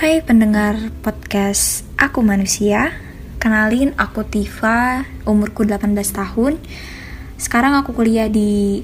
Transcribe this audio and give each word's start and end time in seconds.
Hai 0.00 0.24
pendengar 0.24 0.80
podcast 1.04 1.84
Aku 2.00 2.24
Manusia 2.24 2.88
Kenalin 3.36 3.92
aku 4.00 4.24
Tifa, 4.24 5.04
umurku 5.28 5.60
18 5.68 5.92
tahun. 5.92 6.56
Sekarang 7.36 7.76
aku 7.76 7.92
kuliah 7.92 8.24
di 8.32 8.80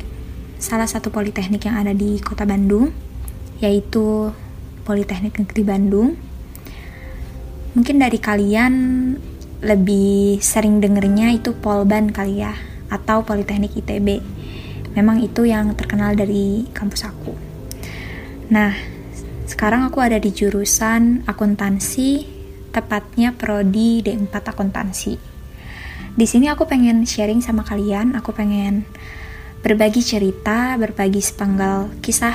salah 0.61 0.85
satu 0.85 1.09
politeknik 1.09 1.65
yang 1.65 1.81
ada 1.81 1.97
di 1.97 2.21
kota 2.21 2.45
Bandung 2.45 2.93
Yaitu 3.65 4.29
Politeknik 4.85 5.41
Negeri 5.41 5.63
Bandung. 5.65 6.21
Mungkin 7.73 7.97
dari 7.97 8.21
kalian 8.21 8.75
lebih 9.65 10.37
sering 10.45 10.85
dengernya 10.85 11.33
itu 11.33 11.57
Polban 11.57 12.13
kali 12.13 12.45
ya 12.45 12.53
Atau 12.93 13.25
Politeknik 13.25 13.73
ITB 13.73 14.21
Memang 14.93 15.25
itu 15.25 15.49
yang 15.49 15.73
terkenal 15.81 16.13
dari 16.13 16.69
kampus 16.77 17.09
aku. 17.09 17.33
Nah, 18.53 18.96
sekarang 19.47 19.87
aku 19.87 20.03
ada 20.03 20.19
di 20.19 20.35
jurusan 20.35 21.23
akuntansi, 21.23 22.27
tepatnya 22.75 23.31
prodi 23.31 24.03
D4 24.03 24.35
akuntansi. 24.35 25.15
Di 26.19 26.27
sini 26.27 26.51
aku 26.51 26.67
pengen 26.67 27.07
sharing 27.07 27.39
sama 27.39 27.63
kalian, 27.63 28.19
aku 28.19 28.35
pengen 28.35 28.83
berbagi 29.63 30.03
cerita, 30.03 30.75
berbagi 30.75 31.23
sepenggal 31.23 31.95
kisah 32.03 32.35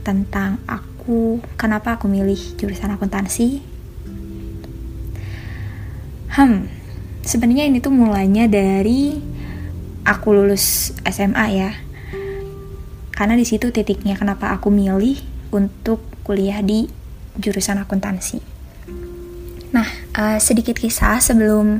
tentang 0.00 0.56
aku, 0.64 1.44
kenapa 1.60 2.00
aku 2.00 2.08
milih 2.08 2.56
jurusan 2.56 2.88
akuntansi. 2.88 3.60
Hmm, 6.32 6.72
sebenarnya 7.20 7.68
ini 7.68 7.84
tuh 7.84 7.92
mulainya 7.92 8.48
dari 8.48 9.12
aku 10.08 10.32
lulus 10.32 10.96
SMA 11.04 11.46
ya. 11.52 11.70
Karena 13.12 13.36
di 13.36 13.44
situ 13.44 13.68
titiknya 13.68 14.16
kenapa 14.16 14.56
aku 14.56 14.72
milih 14.72 15.20
untuk 15.52 16.15
kuliah 16.26 16.58
di 16.58 16.90
jurusan 17.38 17.78
akuntansi. 17.78 18.42
Nah, 19.70 19.86
uh, 20.18 20.38
sedikit 20.42 20.74
kisah 20.74 21.22
sebelum 21.22 21.78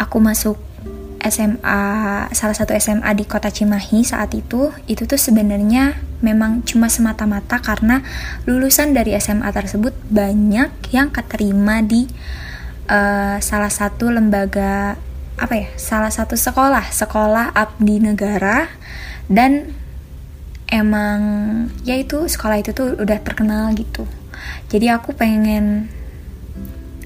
aku 0.00 0.16
masuk 0.16 0.56
SMA 1.20 1.80
salah 2.32 2.56
satu 2.56 2.72
SMA 2.80 3.12
di 3.12 3.28
kota 3.28 3.52
Cimahi 3.52 4.00
saat 4.00 4.32
itu 4.32 4.72
itu 4.88 5.04
tuh 5.04 5.20
sebenarnya 5.20 6.00
memang 6.24 6.64
cuma 6.64 6.88
semata-mata 6.88 7.60
karena 7.60 8.00
lulusan 8.48 8.96
dari 8.96 9.12
SMA 9.20 9.52
tersebut 9.52 9.92
banyak 10.08 10.72
yang 10.96 11.12
keterima 11.12 11.84
di 11.84 12.08
uh, 12.88 13.36
salah 13.44 13.68
satu 13.68 14.08
lembaga 14.08 14.96
apa 15.36 15.54
ya 15.56 15.68
salah 15.76 16.12
satu 16.12 16.40
sekolah 16.40 16.88
sekolah 16.88 17.52
abdi 17.52 18.00
negara 18.00 18.72
dan 19.28 19.76
emang 20.70 21.18
ya 21.82 21.98
itu 21.98 22.26
sekolah 22.30 22.62
itu 22.62 22.70
tuh 22.70 22.96
udah 22.96 23.18
terkenal 23.20 23.74
gitu. 23.74 24.06
Jadi 24.70 24.86
aku 24.88 25.12
pengen 25.12 25.90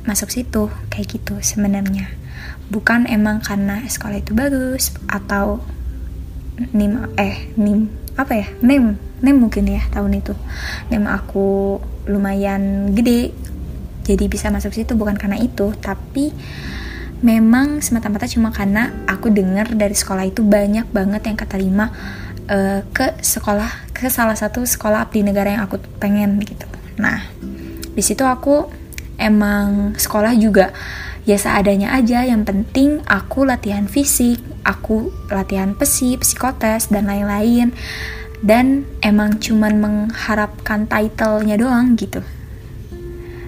masuk 0.04 0.28
situ 0.30 0.68
kayak 0.92 1.08
gitu 1.08 1.40
sebenarnya. 1.40 2.12
Bukan 2.68 3.08
emang 3.08 3.40
karena 3.40 3.82
sekolah 3.84 4.20
itu 4.20 4.36
bagus 4.36 4.92
atau 5.08 5.64
nim 6.76 7.00
eh 7.16 7.50
nim 7.56 7.88
apa 8.14 8.32
ya? 8.36 8.46
Nim 8.60 9.00
nim 9.24 9.36
mungkin 9.36 9.64
ya 9.66 9.82
tahun 9.90 10.20
itu. 10.20 10.36
Nim 10.92 11.08
aku 11.08 11.80
lumayan 12.04 12.92
gede 12.92 13.32
jadi 14.04 14.28
bisa 14.28 14.52
masuk 14.52 14.76
situ 14.76 14.92
bukan 14.94 15.16
karena 15.16 15.40
itu 15.40 15.72
tapi 15.80 16.30
memang 17.24 17.80
semata-mata 17.80 18.28
cuma 18.28 18.52
karena 18.52 18.92
aku 19.08 19.32
dengar 19.32 19.72
dari 19.72 19.96
sekolah 19.96 20.28
itu 20.28 20.44
banyak 20.44 20.84
banget 20.92 21.24
yang 21.24 21.40
keterima 21.40 21.88
uh, 22.48 22.80
ke 22.92 23.20
sekolah 23.20 23.92
ke 23.94 24.10
salah 24.10 24.36
satu 24.36 24.64
sekolah 24.66 25.08
abdi 25.08 25.24
negara 25.24 25.54
yang 25.54 25.64
aku 25.64 25.80
pengen 26.00 26.40
gitu. 26.42 26.66
Nah 27.00 27.24
di 27.94 28.02
situ 28.02 28.26
aku 28.26 28.68
emang 29.16 29.94
sekolah 29.94 30.34
juga 30.36 30.74
ya 31.24 31.36
seadanya 31.40 31.96
aja. 31.96 32.24
Yang 32.24 32.42
penting 32.50 32.90
aku 33.08 33.48
latihan 33.48 33.88
fisik 33.88 34.40
aku 34.64 35.12
latihan 35.28 35.76
pesi 35.76 36.16
psikotes 36.16 36.92
dan 36.92 37.08
lain-lain. 37.08 37.72
Dan 38.44 38.84
emang 39.00 39.40
cuman 39.40 39.80
mengharapkan 39.80 40.84
titlenya 40.84 41.56
doang 41.56 41.96
gitu. 41.96 42.20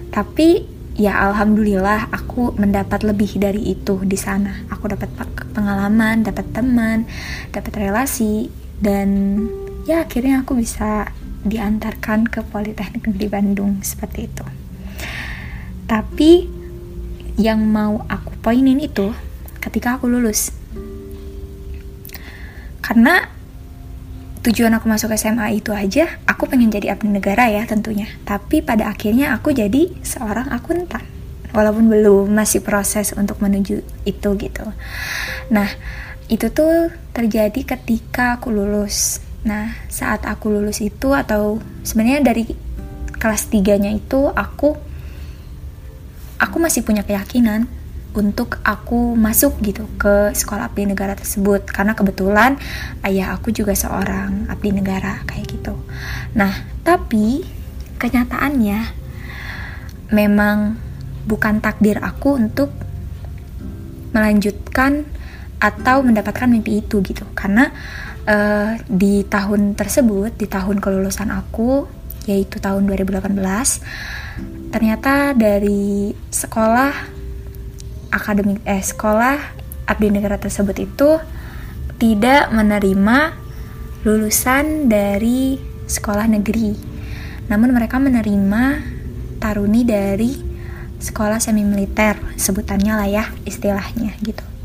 Tapi 0.09 0.65
ya 0.97 1.21
alhamdulillah 1.29 2.09
aku 2.09 2.57
mendapat 2.57 3.05
lebih 3.05 3.37
dari 3.37 3.77
itu 3.77 4.01
di 4.01 4.17
sana. 4.17 4.65
Aku 4.73 4.89
dapat 4.89 5.13
pengalaman 5.53 6.25
dapat 6.25 6.49
teman 6.49 7.05
dapat 7.53 7.73
relasi 7.77 8.49
dan 8.77 9.09
ya 9.89 10.05
akhirnya 10.05 10.45
aku 10.45 10.57
bisa 10.59 11.09
diantarkan 11.47 12.27
ke 12.27 12.43
Politeknik 12.43 13.07
Negeri 13.07 13.27
Bandung 13.31 13.81
seperti 13.81 14.27
itu. 14.27 14.45
Tapi 15.87 16.31
yang 17.39 17.63
mau 17.63 18.03
aku 18.09 18.35
poinin 18.43 18.81
itu 18.81 19.13
ketika 19.63 19.95
aku 19.95 20.11
lulus. 20.11 20.51
Karena 22.83 23.31
tujuan 24.43 24.75
aku 24.79 24.87
masuk 24.87 25.11
SMA 25.15 25.59
itu 25.59 25.75
aja 25.75 26.07
aku 26.23 26.47
pengen 26.47 26.71
jadi 26.71 26.95
abdi 26.95 27.07
negara 27.07 27.47
ya 27.47 27.63
tentunya. 27.63 28.07
Tapi 28.27 28.59
pada 28.63 28.91
akhirnya 28.91 29.31
aku 29.35 29.55
jadi 29.55 29.91
seorang 30.03 30.51
akuntan. 30.51 31.03
Walaupun 31.55 31.87
belum 31.87 32.35
masih 32.35 32.59
proses 32.59 33.15
untuk 33.15 33.39
menuju 33.39 33.81
itu 34.03 34.29
gitu. 34.35 34.65
Nah 35.49 35.69
itu 36.27 36.51
tuh 36.51 36.91
terjadi 37.15 37.63
ketika 37.63 38.39
aku 38.39 38.51
lulus. 38.51 39.23
Nah, 39.47 39.71
saat 39.87 40.27
aku 40.27 40.51
lulus 40.51 40.83
itu 40.83 41.15
atau 41.15 41.63
sebenarnya 41.87 42.19
dari 42.19 42.43
kelas 43.17 43.47
3-nya 43.47 43.95
itu 43.95 44.27
aku 44.35 44.75
aku 46.37 46.57
masih 46.61 46.85
punya 46.85 47.01
keyakinan 47.01 47.65
untuk 48.17 48.59
aku 48.65 49.13
masuk 49.13 49.61
gitu 49.61 49.85
ke 50.01 50.33
sekolah 50.33 50.67
abdi 50.67 50.89
negara 50.89 51.13
tersebut 51.13 51.69
karena 51.69 51.93
kebetulan 51.93 52.57
ayah 53.05 53.37
aku 53.37 53.53
juga 53.53 53.77
seorang 53.77 54.49
abdi 54.49 54.73
negara 54.73 55.21
kayak 55.29 55.45
gitu. 55.47 55.77
Nah, 56.33 56.51
tapi 56.81 57.45
kenyataannya 58.01 58.79
memang 60.11 60.77
bukan 61.27 61.59
takdir 61.61 61.99
aku 62.01 62.39
untuk 62.39 62.73
melanjutkan 64.15 65.05
atau 65.57 66.05
mendapatkan 66.05 66.49
mimpi 66.49 66.81
itu 66.85 67.01
gitu. 67.01 67.25
Karena 67.33 67.69
uh, 68.27 68.77
di 68.85 69.23
tahun 69.25 69.73
tersebut 69.73 70.35
di 70.37 70.45
tahun 70.45 70.83
kelulusan 70.83 71.31
aku 71.31 71.87
yaitu 72.27 72.59
tahun 72.59 72.83
2018 72.91 73.31
ternyata 74.67 75.31
dari 75.31 76.11
sekolah 76.27 76.91
akademik 78.11 78.59
eh 78.67 78.83
sekolah 78.83 79.39
abdi 79.87 80.11
negara 80.11 80.35
tersebut 80.35 80.75
itu 80.75 81.09
tidak 81.95 82.51
menerima 82.51 83.31
lulusan 84.03 84.91
dari 84.91 85.57
sekolah 85.87 86.27
negeri. 86.27 86.75
Namun 87.47 87.71
mereka 87.71 87.95
menerima 87.97 88.83
taruni 89.39 89.87
dari 89.87 90.31
sekolah 90.99 91.39
semi 91.39 91.63
militer 91.63 92.19
sebutannya 92.35 92.93
lah 92.97 93.07
ya 93.07 93.25
istilahnya 93.45 94.17
gitu 94.25 94.56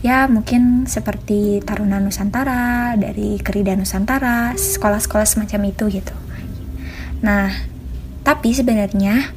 ya 0.00 0.24
mungkin 0.28 0.88
seperti 0.88 1.60
Taruna 1.60 2.00
Nusantara, 2.00 2.96
dari 2.96 3.36
Kerida 3.40 3.76
Nusantara, 3.76 4.56
sekolah-sekolah 4.56 5.26
semacam 5.28 5.60
itu 5.68 5.84
gitu. 6.00 6.16
Nah, 7.20 7.52
tapi 8.24 8.56
sebenarnya 8.56 9.28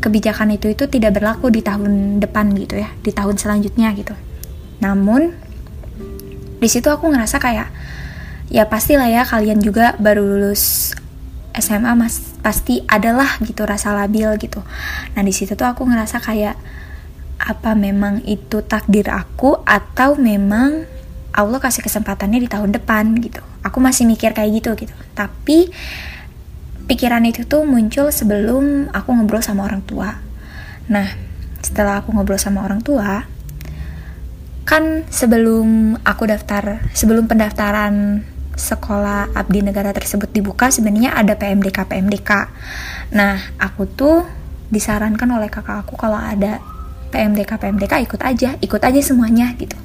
kebijakan 0.00 0.56
itu 0.56 0.72
itu 0.72 0.88
tidak 0.88 1.20
berlaku 1.20 1.52
di 1.52 1.60
tahun 1.60 2.22
depan 2.22 2.54
gitu 2.56 2.80
ya, 2.80 2.88
di 3.04 3.12
tahun 3.12 3.36
selanjutnya 3.36 3.92
gitu. 3.96 4.16
Namun 4.80 5.34
di 6.58 6.68
situ 6.70 6.88
aku 6.88 7.06
ngerasa 7.12 7.38
kayak 7.38 7.68
ya 8.48 8.64
pastilah 8.64 9.06
ya 9.12 9.22
kalian 9.28 9.60
juga 9.60 9.92
baru 10.00 10.24
lulus 10.24 10.96
SMA 11.52 11.92
mas 11.98 12.38
pasti 12.40 12.80
adalah 12.88 13.36
gitu 13.44 13.66
rasa 13.68 13.92
labil 13.92 14.30
gitu. 14.40 14.64
Nah 15.12 15.22
di 15.22 15.34
situ 15.34 15.52
tuh 15.58 15.68
aku 15.68 15.84
ngerasa 15.84 16.22
kayak 16.22 16.56
apa 17.48 17.72
memang 17.72 18.20
itu 18.28 18.60
takdir 18.60 19.08
aku 19.08 19.56
atau 19.64 20.20
memang 20.20 20.84
Allah 21.32 21.56
kasih 21.56 21.80
kesempatannya 21.80 22.44
di 22.44 22.48
tahun 22.50 22.76
depan 22.76 23.16
gitu. 23.24 23.40
Aku 23.64 23.80
masih 23.80 24.04
mikir 24.04 24.36
kayak 24.36 24.60
gitu 24.60 24.76
gitu. 24.76 24.92
Tapi 25.16 25.72
pikiran 26.84 27.24
itu 27.24 27.48
tuh 27.48 27.64
muncul 27.64 28.12
sebelum 28.12 28.92
aku 28.92 29.08
ngobrol 29.16 29.40
sama 29.40 29.64
orang 29.64 29.80
tua. 29.80 30.12
Nah 30.92 31.08
setelah 31.64 32.04
aku 32.04 32.12
ngobrol 32.12 32.38
sama 32.38 32.62
orang 32.68 32.84
tua 32.84 33.26
kan 34.68 35.08
sebelum 35.08 35.96
aku 36.04 36.28
daftar 36.28 36.84
sebelum 36.92 37.24
pendaftaran 37.24 38.20
sekolah 38.52 39.32
abdi 39.32 39.64
negara 39.64 39.96
tersebut 39.96 40.28
dibuka 40.28 40.68
sebenarnya 40.68 41.16
ada 41.16 41.40
PMDK 41.40 41.88
PMDK 41.88 42.30
nah 43.16 43.40
aku 43.56 43.88
tuh 43.88 44.28
disarankan 44.68 45.28
oleh 45.32 45.48
kakak 45.48 45.88
aku 45.88 45.96
kalau 45.96 46.20
ada 46.20 46.60
PMDK 47.08 47.56
PMDK 47.56 47.92
ikut 48.04 48.20
aja 48.20 48.54
ikut 48.60 48.82
aja 48.84 49.00
semuanya 49.00 49.52
gitu. 49.56 49.76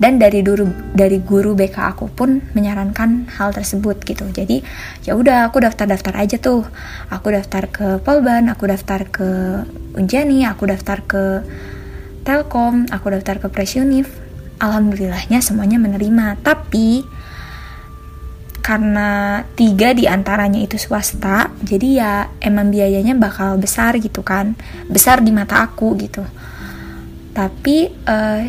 Dan 0.00 0.16
dari 0.16 0.40
guru 0.40 0.64
dari 0.96 1.20
guru 1.20 1.52
BK 1.52 1.76
aku 1.76 2.08
pun 2.08 2.40
menyarankan 2.56 3.28
hal 3.36 3.52
tersebut 3.52 4.00
gitu. 4.08 4.24
Jadi 4.32 4.64
ya 5.04 5.12
udah 5.12 5.52
aku 5.52 5.60
daftar 5.60 5.84
daftar 5.84 6.14
aja 6.16 6.40
tuh. 6.40 6.64
Aku 7.12 7.28
daftar 7.28 7.68
ke 7.68 8.00
Polban 8.00 8.48
aku 8.48 8.64
daftar 8.70 9.04
ke 9.04 9.28
Unjani 9.92 10.48
aku 10.48 10.70
daftar 10.70 11.04
ke 11.04 11.44
Telkom 12.24 12.88
aku 12.88 13.12
daftar 13.12 13.40
ke 13.44 13.48
Presunif 13.52 14.08
alhamdulillahnya 14.56 15.44
semuanya 15.44 15.76
menerima. 15.76 16.40
Tapi 16.40 17.04
karena 18.60 19.42
tiga 19.56 19.96
di 19.96 20.04
antaranya 20.04 20.60
itu 20.62 20.76
swasta 20.78 21.50
jadi 21.64 21.88
ya 21.90 22.12
emang 22.44 22.70
biayanya 22.70 23.16
bakal 23.20 23.60
besar 23.60 24.00
gitu 24.00 24.24
kan. 24.24 24.56
Besar 24.88 25.20
di 25.20 25.28
mata 25.28 25.60
aku 25.60 25.92
gitu 26.00 26.24
tapi 27.40 27.88
uh, 28.04 28.44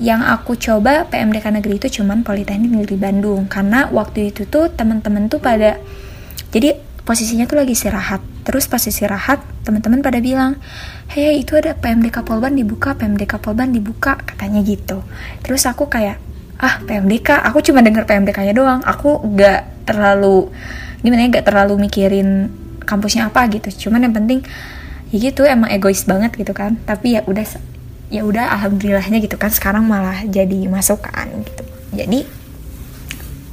yang 0.00 0.24
aku 0.24 0.56
coba 0.56 1.04
PMDK 1.04 1.52
negeri 1.52 1.76
itu 1.76 2.00
cuman 2.00 2.24
Politeknik 2.24 2.72
Negeri 2.72 2.96
Bandung. 2.96 3.44
Karena 3.44 3.92
waktu 3.92 4.32
itu 4.32 4.48
tuh 4.48 4.72
teman-teman 4.72 5.28
tuh 5.28 5.36
pada 5.36 5.76
jadi 6.48 6.80
posisinya 7.04 7.44
tuh 7.44 7.60
lagi 7.60 7.76
istirahat. 7.76 8.24
Terus 8.48 8.72
pas 8.72 8.80
istirahat 8.80 9.44
teman-teman 9.68 10.00
pada 10.00 10.16
bilang 10.24 10.56
hei 11.12 11.44
itu 11.44 11.60
ada 11.60 11.76
PMDK 11.76 12.24
Polban 12.24 12.56
dibuka 12.56 12.96
PMDK 12.96 13.36
Polban 13.36 13.68
dibuka 13.68 14.16
katanya 14.16 14.64
gitu. 14.64 15.04
Terus 15.44 15.68
aku 15.68 15.92
kayak 15.92 16.16
ah 16.56 16.80
PMDK 16.88 17.44
aku 17.44 17.60
cuma 17.60 17.84
denger 17.84 18.08
PMDK-nya 18.08 18.56
doang. 18.56 18.80
Aku 18.80 19.20
gak 19.36 19.84
terlalu 19.84 20.48
gimana 21.04 21.28
ya 21.28 21.36
gak 21.36 21.52
terlalu 21.52 21.84
mikirin 21.84 22.48
kampusnya 22.88 23.28
apa 23.28 23.44
gitu. 23.52 23.88
Cuman 23.88 24.08
yang 24.08 24.16
penting 24.16 24.40
ya 25.12 25.16
gitu 25.20 25.44
emang 25.44 25.68
egois 25.68 26.08
banget 26.08 26.32
gitu 26.32 26.56
kan. 26.56 26.80
Tapi 26.88 27.20
ya 27.20 27.20
udah 27.28 27.75
ya 28.06 28.22
udah 28.22 28.54
alhamdulillahnya 28.58 29.18
gitu 29.18 29.34
kan 29.34 29.50
sekarang 29.50 29.86
malah 29.86 30.22
jadi 30.26 30.70
masukan 30.70 31.42
gitu. 31.42 31.62
Jadi 31.96 32.20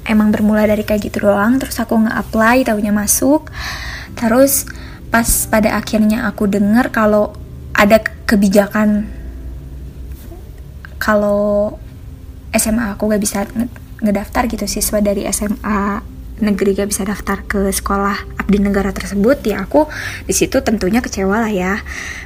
emang 0.05 0.29
bermula 0.29 0.67
dari 0.67 0.83
kayak 0.83 1.09
gitu 1.09 1.25
doang 1.25 1.57
terus 1.57 1.79
aku 1.79 1.97
nge-apply 1.97 2.67
tahunya 2.67 2.93
masuk. 2.93 3.49
Terus 4.13 4.69
pas 5.09 5.25
pada 5.49 5.77
akhirnya 5.77 6.29
aku 6.29 6.49
dengar 6.49 6.93
kalau 6.93 7.33
ada 7.73 8.01
kebijakan 8.29 9.09
kalau 11.01 11.75
SMA 12.53 12.93
aku 12.95 13.09
gak 13.11 13.23
bisa 13.23 13.39
ngedaftar 13.99 14.45
gitu 14.47 14.69
siswa 14.69 15.01
dari 15.01 15.25
SMA 15.33 16.12
negeri 16.43 16.75
gak 16.75 16.91
bisa 16.91 17.07
daftar 17.07 17.47
ke 17.47 17.71
sekolah 17.71 18.35
abdi 18.43 18.59
negara 18.59 18.91
tersebut 18.91 19.39
ya 19.47 19.63
aku 19.63 19.87
di 20.27 20.35
situ 20.35 20.59
tentunya 20.59 20.99
kecewa 20.99 21.39
lah 21.39 21.53
ya. 21.53 21.79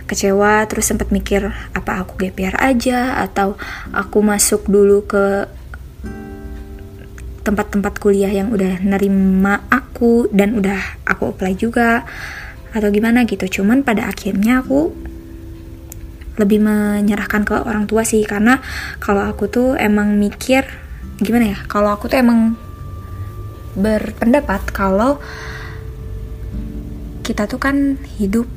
Kecewa 0.09 0.65
terus 0.65 0.89
sempat 0.89 1.13
mikir 1.13 1.45
apa 1.77 2.01
aku 2.01 2.17
GPR 2.17 2.57
aja 2.57 3.21
atau 3.21 3.53
aku 3.93 4.25
masuk 4.25 4.65
dulu 4.65 5.05
ke 5.05 5.45
tempat-tempat 7.45 8.03
kuliah 8.03 8.33
yang 8.33 8.51
udah 8.51 8.83
nerima 8.83 9.63
aku 9.71 10.27
dan 10.35 10.59
udah 10.59 10.99
aku 11.07 11.31
apply 11.31 11.55
juga 11.55 12.03
atau 12.75 12.89
gimana 12.91 13.23
gitu. 13.23 13.61
Cuman 13.61 13.85
pada 13.85 14.09
akhirnya 14.09 14.65
aku 14.65 14.91
lebih 16.37 16.61
menyerahkan 16.61 17.43
ke 17.43 17.55
orang 17.65 17.89
tua 17.89 18.05
sih 18.05 18.21
karena 18.21 18.61
kalau 19.01 19.25
aku 19.25 19.49
tuh 19.49 19.69
emang 19.73 20.15
mikir 20.21 20.69
gimana 21.17 21.57
ya 21.57 21.57
kalau 21.65 21.89
aku 21.89 22.13
tuh 22.13 22.21
emang 22.21 22.53
berpendapat 23.77 24.74
kalau 24.74 25.21
kita 27.21 27.45
tuh 27.45 27.62
kan 27.62 28.01
hidup 28.18 28.50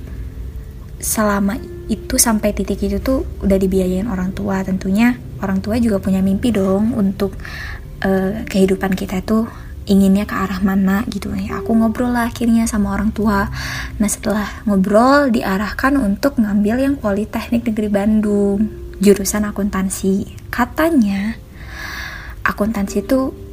selama 1.01 1.59
itu 1.91 2.17
sampai 2.23 2.55
titik 2.55 2.87
itu 2.87 3.03
tuh 3.03 3.27
udah 3.43 3.59
dibiayain 3.59 4.07
orang 4.07 4.31
tua. 4.31 4.63
Tentunya 4.63 5.19
orang 5.43 5.59
tua 5.59 5.77
juga 5.83 5.99
punya 5.99 6.23
mimpi 6.23 6.55
dong 6.55 6.95
untuk 6.95 7.35
uh, 8.07 8.47
kehidupan 8.47 8.95
kita 8.95 9.21
tuh 9.27 9.51
inginnya 9.91 10.23
ke 10.23 10.39
arah 10.39 10.63
mana 10.63 11.03
gitu. 11.11 11.35
Ya 11.35 11.59
aku 11.59 11.75
ngobrol 11.75 12.15
lah 12.15 12.31
akhirnya 12.31 12.71
sama 12.71 12.95
orang 12.95 13.11
tua. 13.11 13.51
Nah 13.99 14.09
setelah 14.09 14.63
ngobrol 14.71 15.35
diarahkan 15.35 15.99
untuk 15.99 16.39
ngambil 16.39 16.77
yang 16.79 16.95
Politeknik 16.95 17.67
Negeri 17.67 17.91
Bandung 17.91 18.71
jurusan 19.03 19.43
akuntansi. 19.51 20.31
Katanya 20.55 21.35
akuntansi 22.47 23.03
itu 23.03 23.50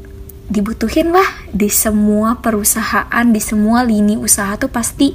dibutuhin 0.48 1.12
lah. 1.12 1.28
Di 1.52 1.68
semua 1.68 2.40
perusahaan 2.40 3.26
di 3.28 3.40
semua 3.44 3.84
lini 3.84 4.16
usaha 4.16 4.56
tuh 4.56 4.72
pasti 4.72 5.14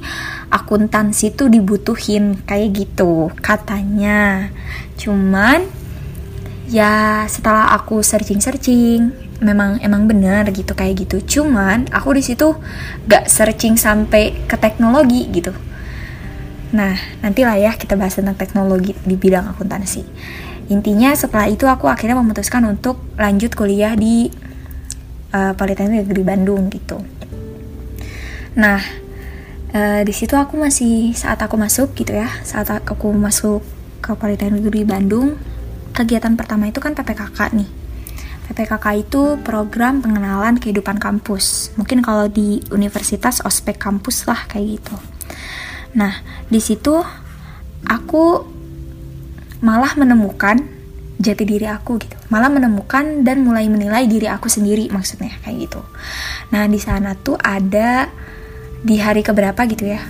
akuntansi 0.49 1.33
tuh 1.33 1.49
dibutuhin 1.49 2.41
kayak 2.45 2.69
gitu 2.73 3.33
katanya. 3.41 4.49
Cuman 4.97 5.65
ya 6.69 7.25
setelah 7.29 7.73
aku 7.75 8.01
searching 8.01 8.39
searching 8.39 9.13
memang 9.43 9.81
emang 9.83 10.07
benar 10.07 10.47
gitu 10.53 10.73
kayak 10.77 11.05
gitu. 11.05 11.41
Cuman 11.41 11.89
aku 11.91 12.15
di 12.15 12.23
situ 12.23 12.55
gak 13.09 13.27
searching 13.27 13.75
sampai 13.75 14.47
ke 14.47 14.55
teknologi 14.55 15.27
gitu. 15.33 15.51
Nah 16.73 16.97
nantilah 17.21 17.59
ya 17.59 17.71
kita 17.77 17.93
bahas 17.93 18.17
tentang 18.17 18.39
teknologi 18.39 18.95
di 19.03 19.15
bidang 19.19 19.51
akuntansi. 19.51 20.01
Intinya 20.71 21.11
setelah 21.11 21.51
itu 21.51 21.67
aku 21.67 21.91
akhirnya 21.91 22.15
memutuskan 22.17 22.63
untuk 22.63 22.97
lanjut 23.19 23.51
kuliah 23.53 23.93
di 23.99 24.31
uh, 25.33 25.53
Politeknik 25.57 26.05
Negeri 26.07 26.23
Bandung 26.23 26.69
gitu. 26.69 27.01
Nah, 28.55 28.79
uh, 29.73 30.01
di 30.05 30.13
situ 30.13 30.37
aku 30.37 30.55
masih 30.61 31.11
saat 31.17 31.41
aku 31.41 31.57
masuk 31.57 31.97
gitu 31.97 32.13
ya, 32.13 32.29
saat 32.45 32.69
aku 32.69 33.09
masuk 33.11 33.65
ke 33.99 34.13
Politeknik 34.13 34.61
Negeri 34.63 34.85
Bandung, 34.85 35.35
kegiatan 35.91 36.37
pertama 36.37 36.69
itu 36.69 36.77
kan 36.77 36.93
PPKK 36.93 37.57
nih. 37.57 37.69
PPKK 38.43 38.85
itu 38.99 39.39
program 39.41 40.03
pengenalan 40.03 40.59
kehidupan 40.59 40.99
kampus. 40.99 41.71
Mungkin 41.79 42.03
kalau 42.03 42.27
di 42.27 42.59
universitas 42.75 43.39
ospek 43.41 43.79
kampus 43.79 44.27
lah 44.27 44.45
kayak 44.51 44.77
gitu. 44.77 44.95
Nah, 45.95 46.19
di 46.51 46.59
situ 46.59 46.99
aku 47.87 48.43
malah 49.63 49.95
menemukan 49.95 50.59
jati 51.23 51.47
diri 51.47 51.63
aku 51.63 52.03
gitu. 52.03 52.19
Malah 52.27 52.51
menemukan 52.51 53.23
dan 53.23 53.39
mulai 53.47 53.71
menilai 53.71 54.03
diri 54.11 54.27
aku 54.27 54.51
sendiri 54.51 54.91
maksudnya 54.91 55.31
kayak 55.39 55.71
gitu. 55.71 55.81
Nah 56.51 56.67
di 56.67 56.77
sana 56.83 57.15
tuh 57.15 57.39
ada 57.39 58.11
di 58.83 58.99
hari 58.99 59.23
keberapa 59.23 59.63
gitu 59.63 59.87
ya 59.87 60.03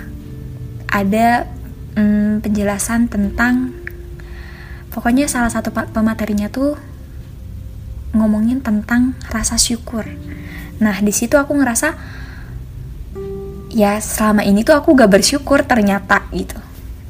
ada 0.93 1.49
hmm, 1.97 2.41
penjelasan 2.45 3.09
tentang 3.09 3.73
pokoknya 4.93 5.25
salah 5.25 5.49
satu 5.49 5.69
pematerinya 5.69 6.49
tuh 6.53 6.77
ngomongin 8.13 8.61
tentang 8.61 9.17
rasa 9.33 9.57
syukur. 9.57 10.05
Nah 10.77 11.01
di 11.01 11.09
situ 11.09 11.37
aku 11.37 11.57
ngerasa 11.57 11.97
ya 13.73 13.97
selama 13.97 14.45
ini 14.45 14.61
tuh 14.61 14.77
aku 14.77 14.93
gak 14.93 15.09
bersyukur 15.09 15.65
ternyata 15.65 16.29
gitu. 16.29 16.61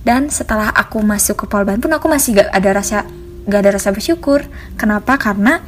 Dan 0.03 0.27
setelah 0.31 0.71
aku 0.71 0.99
masuk 0.99 1.43
ke 1.43 1.45
Polban 1.47 1.79
pun 1.79 1.91
aku 1.91 2.07
masih 2.07 2.39
gak 2.39 2.51
ada 2.55 2.69
rasa 2.75 3.07
gak 3.47 3.59
ada 3.67 3.75
rasa 3.75 3.91
bersyukur. 3.91 4.45
Kenapa? 4.79 5.19
Karena 5.19 5.63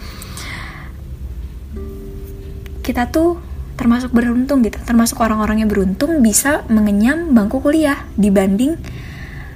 kita 2.85 3.09
tuh 3.09 3.41
termasuk 3.75 4.13
beruntung 4.15 4.63
gitu. 4.63 4.79
Termasuk 4.83 5.19
orang-orang 5.19 5.65
yang 5.65 5.69
beruntung 5.69 6.23
bisa 6.23 6.63
mengenyam 6.71 7.35
bangku 7.35 7.59
kuliah 7.59 8.07
dibanding 8.15 8.77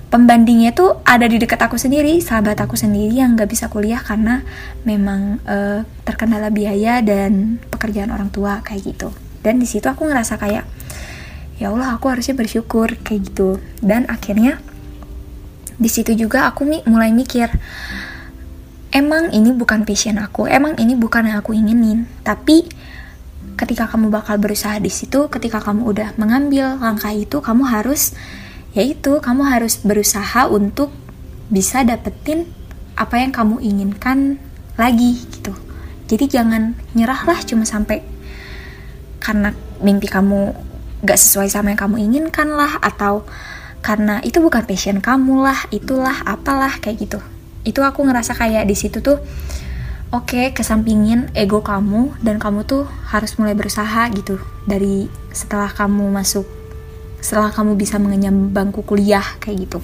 pembandingnya 0.10 0.74
tuh 0.74 0.98
ada 1.06 1.30
di 1.30 1.38
dekat 1.38 1.62
aku 1.62 1.78
sendiri 1.78 2.18
sahabat 2.18 2.58
aku 2.58 2.74
sendiri 2.74 3.14
yang 3.14 3.38
gak 3.38 3.50
bisa 3.54 3.70
kuliah 3.70 4.02
karena 4.02 4.42
memang 4.82 5.38
uh, 5.46 5.86
terkendala 6.02 6.50
biaya 6.50 7.06
dan 7.06 7.62
pekerjaan 7.70 8.10
orang 8.10 8.34
tua 8.34 8.66
kayak 8.66 8.90
gitu. 8.90 9.14
Dan 9.46 9.62
di 9.62 9.70
situ 9.70 9.86
aku 9.88 10.10
ngerasa 10.10 10.36
kayak 10.36 10.66
ya 11.62 11.72
Allah 11.72 11.96
aku 11.96 12.10
harusnya 12.10 12.36
bersyukur 12.36 12.98
kayak 13.06 13.32
gitu. 13.32 13.62
Dan 13.80 14.10
akhirnya 14.10 14.58
di 15.80 15.88
situ 15.88 16.12
juga 16.12 16.50
aku 16.50 16.68
mulai 16.90 17.16
mikir 17.16 17.48
emang 18.90 19.30
ini 19.30 19.54
bukan 19.54 19.86
passion 19.86 20.18
aku, 20.18 20.50
emang 20.50 20.78
ini 20.82 20.98
bukan 20.98 21.30
yang 21.30 21.42
aku 21.42 21.54
inginin. 21.54 22.10
Tapi 22.26 22.66
ketika 23.58 23.90
kamu 23.90 24.10
bakal 24.10 24.42
berusaha 24.42 24.78
di 24.82 24.90
situ, 24.90 25.30
ketika 25.30 25.62
kamu 25.62 25.86
udah 25.86 26.10
mengambil 26.18 26.78
langkah 26.80 27.14
itu, 27.14 27.42
kamu 27.42 27.70
harus 27.70 28.18
yaitu 28.78 29.18
kamu 29.18 29.50
harus 29.50 29.82
berusaha 29.82 30.46
untuk 30.46 30.94
bisa 31.50 31.82
dapetin 31.82 32.46
apa 32.94 33.18
yang 33.18 33.34
kamu 33.34 33.58
inginkan 33.62 34.38
lagi 34.78 35.18
gitu. 35.34 35.54
Jadi 36.10 36.26
jangan 36.30 36.78
nyerahlah 36.94 37.42
cuma 37.46 37.66
sampai 37.66 38.02
karena 39.22 39.54
mimpi 39.82 40.10
kamu 40.10 40.54
gak 41.06 41.18
sesuai 41.18 41.50
sama 41.50 41.74
yang 41.74 41.82
kamu 41.82 41.98
inginkan 42.02 42.50
lah 42.54 42.78
atau 42.82 43.26
karena 43.80 44.20
itu 44.22 44.44
bukan 44.44 44.68
passion 44.68 45.00
kamu 45.00 45.46
lah, 45.46 45.60
itulah 45.72 46.18
apalah 46.28 46.78
kayak 46.82 47.08
gitu 47.08 47.20
itu 47.70 47.86
aku 47.86 48.02
ngerasa 48.02 48.34
kayak 48.34 48.66
di 48.66 48.74
situ 48.74 49.06
tuh 49.06 49.22
oke 50.10 50.26
okay, 50.34 50.46
kesampingin 50.58 51.30
ego 51.38 51.62
kamu 51.62 52.18
dan 52.26 52.42
kamu 52.42 52.66
tuh 52.66 52.90
harus 53.14 53.38
mulai 53.38 53.54
berusaha 53.54 54.10
gitu. 54.10 54.42
Dari 54.66 55.06
setelah 55.30 55.70
kamu 55.70 56.10
masuk 56.10 56.50
setelah 57.20 57.52
kamu 57.52 57.76
bisa 57.76 58.00
mengenyam 58.00 58.50
bangku 58.50 58.82
kuliah 58.82 59.24
kayak 59.38 59.70
gitu. 59.70 59.80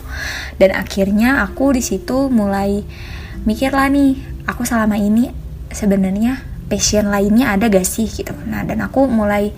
Dan 0.58 0.74
akhirnya 0.74 1.46
aku 1.46 1.75
di 1.75 1.84
situ 1.84 2.32
mulai 2.32 2.82
mikir 3.46 3.70
lah 3.70 3.92
nih 3.92 4.18
aku 4.50 4.65
selama 4.65 4.98
ini 4.98 5.30
sebenarnya 5.70 6.42
passion 6.65 7.13
lainnya 7.13 7.54
ada 7.54 7.70
gak 7.70 7.86
sih 7.86 8.10
gitu. 8.10 8.34
Nah 8.50 8.65
dan 8.65 8.82
aku 8.82 9.06
mulai 9.06 9.54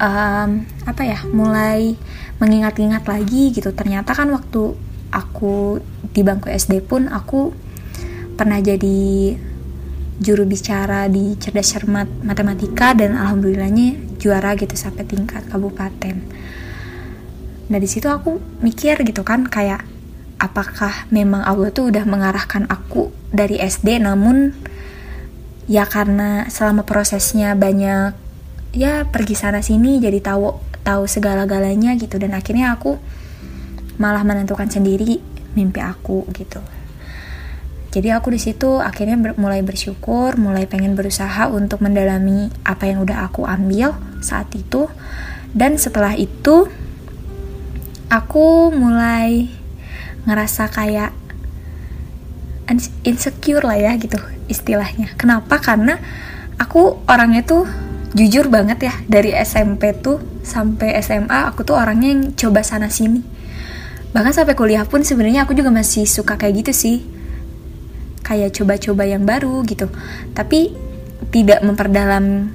um, 0.00 0.64
apa 0.88 1.02
ya 1.04 1.18
mulai 1.28 1.98
mengingat-ingat 2.38 3.04
lagi 3.04 3.52
gitu. 3.52 3.74
Ternyata 3.74 4.14
kan 4.14 4.30
waktu 4.30 4.87
aku 5.12 5.80
di 6.12 6.20
bangku 6.20 6.52
SD 6.52 6.84
pun 6.84 7.08
aku 7.08 7.52
pernah 8.38 8.62
jadi 8.62 9.34
juru 10.18 10.42
bicara 10.46 11.06
di 11.06 11.38
cerdas 11.38 11.70
cermat 11.70 12.10
matematika 12.26 12.90
dan 12.94 13.14
alhamdulillahnya 13.14 14.18
juara 14.18 14.58
gitu 14.58 14.74
sampai 14.74 15.06
tingkat 15.06 15.46
kabupaten. 15.46 16.16
Nah 17.68 17.78
di 17.78 17.88
situ 17.88 18.10
aku 18.10 18.42
mikir 18.64 18.98
gitu 19.06 19.22
kan 19.22 19.46
kayak 19.46 19.86
apakah 20.42 21.06
memang 21.14 21.42
Allah 21.46 21.70
tuh 21.70 21.90
udah 21.90 22.02
mengarahkan 22.06 22.66
aku 22.66 23.14
dari 23.30 23.62
SD 23.62 24.02
namun 24.02 24.54
ya 25.70 25.84
karena 25.86 26.48
selama 26.50 26.82
prosesnya 26.82 27.54
banyak 27.54 28.16
ya 28.74 29.06
pergi 29.06 29.34
sana 29.36 29.60
sini 29.62 30.02
jadi 30.02 30.18
tahu 30.18 30.56
tahu 30.82 31.04
segala-galanya 31.04 31.94
gitu. 32.00 32.16
Dan 32.16 32.34
akhirnya 32.34 32.74
aku 32.74 32.96
malah 33.98 34.22
menentukan 34.22 34.70
sendiri 34.70 35.18
mimpi 35.58 35.82
aku 35.82 36.24
gitu. 36.32 36.62
Jadi 37.88 38.12
aku 38.12 38.30
di 38.30 38.40
situ 38.40 38.78
akhirnya 38.78 39.16
ber 39.16 39.32
mulai 39.40 39.64
bersyukur 39.64 40.36
mulai 40.36 40.68
pengen 40.68 40.92
berusaha 40.92 41.48
untuk 41.48 41.80
mendalami 41.80 42.52
apa 42.62 42.86
yang 42.86 43.02
udah 43.02 43.26
aku 43.26 43.48
ambil 43.48 43.96
saat 44.22 44.48
itu. 44.54 44.86
Dan 45.50 45.80
setelah 45.80 46.12
itu 46.14 46.68
aku 48.12 48.70
mulai 48.70 49.48
ngerasa 50.28 50.68
kayak 50.68 51.16
insecure 53.02 53.64
lah 53.64 53.80
ya 53.80 53.92
gitu 53.96 54.20
istilahnya. 54.46 55.16
Kenapa? 55.16 55.56
Karena 55.56 55.96
aku 56.60 57.00
orangnya 57.08 57.40
tuh 57.48 57.64
jujur 58.12 58.52
banget 58.52 58.92
ya 58.92 58.94
dari 59.08 59.32
SMP 59.32 59.96
tuh 59.96 60.20
sampai 60.44 60.96
SMA 61.00 61.48
aku 61.48 61.64
tuh 61.64 61.76
orangnya 61.76 62.08
yang 62.12 62.22
coba 62.36 62.64
sana 62.64 62.88
sini 62.88 63.37
bahkan 64.18 64.34
sampai 64.34 64.58
kuliah 64.58 64.82
pun 64.82 65.06
sebenarnya 65.06 65.46
aku 65.46 65.54
juga 65.54 65.70
masih 65.70 66.02
suka 66.02 66.34
kayak 66.34 66.66
gitu 66.66 66.72
sih. 66.74 67.06
Kayak 68.26 68.50
coba-coba 68.50 69.06
yang 69.06 69.22
baru 69.22 69.62
gitu. 69.62 69.86
Tapi 70.34 70.74
tidak 71.30 71.62
memperdalam 71.62 72.50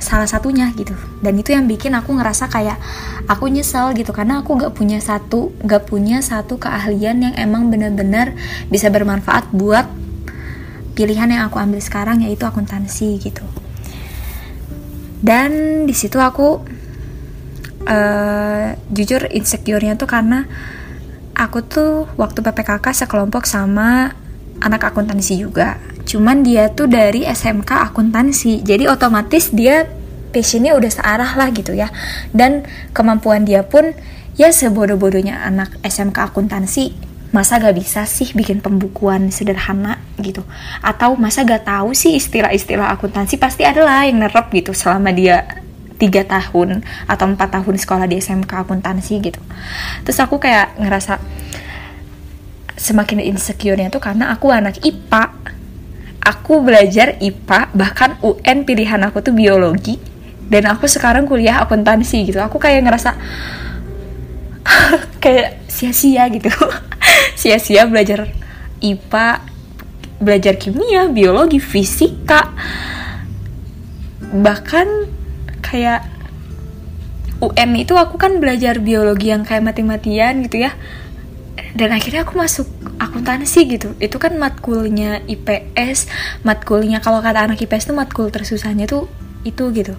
salah 0.00 0.24
satunya 0.24 0.72
gitu. 0.72 0.96
Dan 1.20 1.36
itu 1.36 1.52
yang 1.52 1.68
bikin 1.68 1.92
aku 1.92 2.16
ngerasa 2.16 2.48
kayak 2.48 2.80
aku 3.28 3.52
nyesel 3.52 3.92
gitu. 3.92 4.16
Karena 4.16 4.40
aku 4.40 4.56
gak 4.56 4.72
punya 4.72 5.04
satu 5.04 5.52
gak 5.68 5.84
punya 5.84 6.24
satu 6.24 6.56
keahlian 6.56 7.28
yang 7.28 7.34
emang 7.36 7.68
bener-bener 7.68 8.32
bisa 8.72 8.88
bermanfaat 8.88 9.52
buat 9.52 9.84
pilihan 10.96 11.28
yang 11.28 11.52
aku 11.52 11.60
ambil 11.60 11.84
sekarang 11.84 12.24
yaitu 12.24 12.48
akuntansi 12.48 13.20
gitu. 13.20 13.44
Dan 15.20 15.84
di 15.84 15.92
situ 15.92 16.16
aku 16.16 16.64
uh, 17.86 18.76
jujur 18.92 19.26
insecure-nya 19.30 19.98
tuh 19.98 20.08
karena 20.10 20.46
aku 21.32 21.64
tuh 21.64 22.06
waktu 22.20 22.44
PPKK 22.44 23.04
sekelompok 23.04 23.48
sama 23.48 24.14
anak 24.62 24.92
akuntansi 24.94 25.42
juga. 25.42 25.78
Cuman 26.06 26.46
dia 26.46 26.70
tuh 26.70 26.86
dari 26.86 27.26
SMK 27.26 27.92
akuntansi. 27.92 28.62
Jadi 28.62 28.86
otomatis 28.86 29.50
dia 29.50 29.86
passionnya 30.32 30.78
udah 30.78 30.90
searah 30.90 31.30
lah 31.34 31.48
gitu 31.50 31.74
ya. 31.74 31.90
Dan 32.30 32.66
kemampuan 32.94 33.42
dia 33.42 33.66
pun 33.66 33.94
ya 34.38 34.54
sebodoh-bodohnya 34.54 35.42
anak 35.44 35.76
SMK 35.84 36.32
akuntansi 36.32 37.12
masa 37.32 37.56
gak 37.56 37.80
bisa 37.80 38.04
sih 38.04 38.28
bikin 38.36 38.60
pembukuan 38.60 39.32
sederhana 39.32 39.96
gitu? 40.20 40.44
Atau 40.84 41.16
masa 41.16 41.48
gak 41.48 41.64
tahu 41.64 41.96
sih 41.96 42.20
istilah-istilah 42.20 42.92
akuntansi? 42.92 43.40
Pasti 43.40 43.64
ada 43.64 43.80
lah 43.82 44.04
yang 44.04 44.20
nerep 44.20 44.52
gitu 44.52 44.76
selama 44.76 45.10
dia 45.16 45.61
tiga 46.02 46.26
tahun 46.26 46.82
atau 47.06 47.30
empat 47.30 47.62
tahun 47.62 47.78
sekolah 47.78 48.10
di 48.10 48.18
SMK 48.18 48.66
akuntansi 48.66 49.22
gitu. 49.22 49.38
Terus 50.02 50.18
aku 50.18 50.42
kayak 50.42 50.74
ngerasa 50.82 51.22
semakin 52.74 53.22
insecure-nya 53.22 53.86
tuh 53.94 54.02
karena 54.02 54.34
aku 54.34 54.50
anak 54.50 54.82
IPA 54.82 55.30
aku 56.18 56.66
belajar 56.66 57.14
IPA 57.22 57.70
bahkan 57.70 58.18
UN 58.18 58.66
pilihan 58.66 58.98
aku 59.06 59.22
tuh 59.22 59.30
biologi 59.30 60.02
dan 60.50 60.66
aku 60.66 60.90
sekarang 60.90 61.30
kuliah 61.30 61.62
akuntansi 61.62 62.26
gitu. 62.26 62.42
Aku 62.42 62.58
kayak 62.58 62.82
ngerasa 62.82 63.14
kayak 65.22 65.62
sia-sia 65.70 66.26
gitu. 66.34 66.50
Sia-sia 67.40 67.86
belajar 67.86 68.26
IPA 68.82 69.28
belajar 70.22 70.54
kimia 70.58 71.10
biologi 71.10 71.58
fisika 71.58 72.54
bahkan 74.30 74.86
kayak 75.72 76.04
UN 77.42 77.74
itu 77.74 77.96
aku 77.98 78.20
kan 78.20 78.38
belajar 78.38 78.78
biologi 78.78 79.32
yang 79.32 79.42
kayak 79.42 79.64
mati-matian 79.64 80.44
gitu 80.46 80.68
ya. 80.68 80.76
Dan 81.72 81.90
akhirnya 81.90 82.22
aku 82.28 82.36
masuk 82.36 82.68
akuntansi 83.00 83.66
gitu. 83.66 83.96
Itu 83.98 84.20
kan 84.22 84.38
matkulnya 84.38 85.24
IPS 85.26 86.06
matkulnya 86.46 87.02
kalau 87.02 87.18
kata 87.18 87.48
anak 87.48 87.58
IPS 87.64 87.90
tuh 87.90 87.96
matkul 87.96 88.30
tersusahnya 88.30 88.86
tuh 88.86 89.10
itu 89.42 89.74
gitu. 89.74 89.98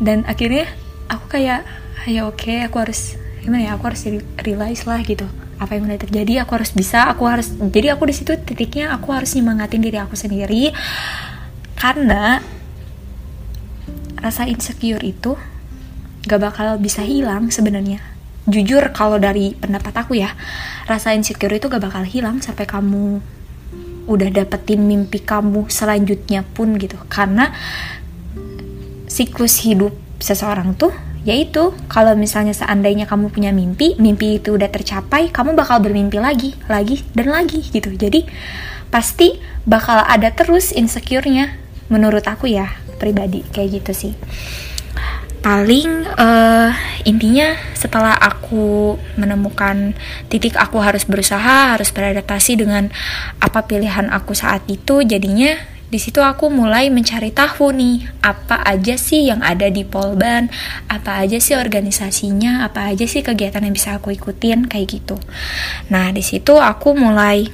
Dan 0.00 0.24
akhirnya 0.24 0.70
aku 1.12 1.36
kayak 1.36 1.68
ya 2.08 2.24
oke 2.24 2.38
okay, 2.38 2.64
aku 2.64 2.80
harus 2.80 3.18
gimana 3.42 3.66
ya 3.66 3.72
aku 3.74 3.90
harus 3.90 4.02
realize 4.40 4.86
lah 4.86 5.02
gitu 5.04 5.28
apa 5.60 5.76
yang 5.76 5.84
mulai 5.84 6.00
terjadi. 6.00 6.48
Aku 6.48 6.56
harus 6.56 6.72
bisa 6.72 7.12
aku 7.12 7.28
harus 7.28 7.52
jadi 7.52 7.92
aku 7.92 8.08
di 8.08 8.14
situ 8.16 8.32
titiknya 8.40 8.96
aku 8.96 9.12
harus 9.12 9.36
nyemangatin 9.36 9.84
diri 9.84 10.00
aku 10.00 10.16
sendiri. 10.16 10.72
Karena 11.76 12.40
rasa 14.26 14.50
insecure 14.50 15.02
itu 15.06 15.38
gak 16.26 16.42
bakal 16.42 16.74
bisa 16.82 17.06
hilang 17.06 17.54
sebenarnya. 17.54 18.02
Jujur 18.50 18.90
kalau 18.90 19.22
dari 19.22 19.54
pendapat 19.54 19.94
aku 19.94 20.18
ya 20.18 20.34
rasa 20.90 21.14
insecure 21.14 21.54
itu 21.54 21.70
gak 21.70 21.82
bakal 21.82 22.02
hilang 22.02 22.42
sampai 22.42 22.66
kamu 22.66 23.22
udah 24.06 24.28
dapetin 24.30 24.86
mimpi 24.86 25.22
kamu 25.22 25.70
selanjutnya 25.70 26.42
pun 26.42 26.74
gitu. 26.74 26.98
Karena 27.06 27.54
siklus 29.06 29.62
hidup 29.62 29.94
seseorang 30.18 30.74
tuh 30.74 30.90
yaitu 31.26 31.74
kalau 31.90 32.14
misalnya 32.14 32.54
seandainya 32.54 33.02
kamu 33.02 33.34
punya 33.34 33.50
mimpi 33.50 33.98
mimpi 33.98 34.38
itu 34.38 34.54
udah 34.54 34.70
tercapai 34.70 35.34
kamu 35.34 35.58
bakal 35.58 35.82
bermimpi 35.82 36.22
lagi 36.22 36.54
lagi 36.70 37.02
dan 37.14 37.30
lagi 37.34 37.62
gitu. 37.66 37.94
Jadi 37.94 38.26
pasti 38.90 39.38
bakal 39.66 40.06
ada 40.06 40.30
terus 40.30 40.70
insecure-nya 40.70 41.58
menurut 41.90 42.22
aku 42.26 42.46
ya 42.46 42.85
pribadi 42.98 43.44
kayak 43.52 43.82
gitu 43.82 43.92
sih. 43.92 44.14
Paling 45.44 46.10
uh, 46.18 46.74
intinya 47.06 47.54
setelah 47.76 48.18
aku 48.18 48.98
menemukan 49.14 49.94
titik 50.26 50.58
aku 50.58 50.82
harus 50.82 51.06
berusaha 51.06 51.78
harus 51.78 51.94
beradaptasi 51.94 52.58
dengan 52.58 52.90
apa 53.38 53.62
pilihan 53.62 54.10
aku 54.10 54.34
saat 54.34 54.66
itu 54.66 55.06
jadinya 55.06 55.54
di 55.86 56.02
situ 56.02 56.18
aku 56.18 56.50
mulai 56.50 56.90
mencari 56.90 57.30
tahu 57.30 57.70
nih 57.70 58.10
apa 58.18 58.58
aja 58.66 58.98
sih 58.98 59.30
yang 59.30 59.38
ada 59.38 59.70
di 59.70 59.86
Polban 59.86 60.50
apa 60.90 61.22
aja 61.22 61.38
sih 61.38 61.54
organisasinya 61.54 62.66
apa 62.66 62.90
aja 62.90 63.06
sih 63.06 63.22
kegiatan 63.22 63.62
yang 63.62 63.70
bisa 63.70 63.94
aku 63.94 64.10
ikutin 64.10 64.66
kayak 64.66 64.98
gitu. 64.98 65.14
Nah 65.94 66.10
di 66.10 66.26
situ 66.26 66.58
aku 66.58 66.98
mulai 66.98 67.46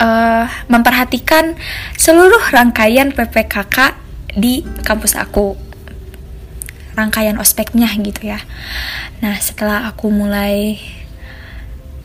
uh, 0.00 0.48
memperhatikan 0.72 1.52
seluruh 2.00 2.48
rangkaian 2.48 3.12
PPKK 3.12 4.01
di 4.32 4.64
kampus 4.84 5.16
aku 5.16 5.54
rangkaian 6.96 7.36
ospeknya 7.40 7.88
gitu 8.00 8.32
ya. 8.32 8.40
Nah 9.24 9.36
setelah 9.40 9.88
aku 9.88 10.12
mulai 10.12 10.76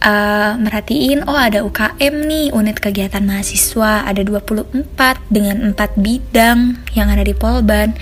uh, 0.03 0.55
merhatiin, 0.59 1.27
oh 1.27 1.35
ada 1.35 1.63
UKM 1.63 2.15
nih, 2.27 2.47
unit 2.55 2.77
kegiatan 2.79 3.23
mahasiswa, 3.23 4.07
ada 4.07 4.21
24 4.23 4.87
dengan 5.27 5.73
4 5.75 5.99
bidang 5.99 6.79
yang 6.95 7.07
ada 7.11 7.23
di 7.23 7.35
Polban. 7.35 7.95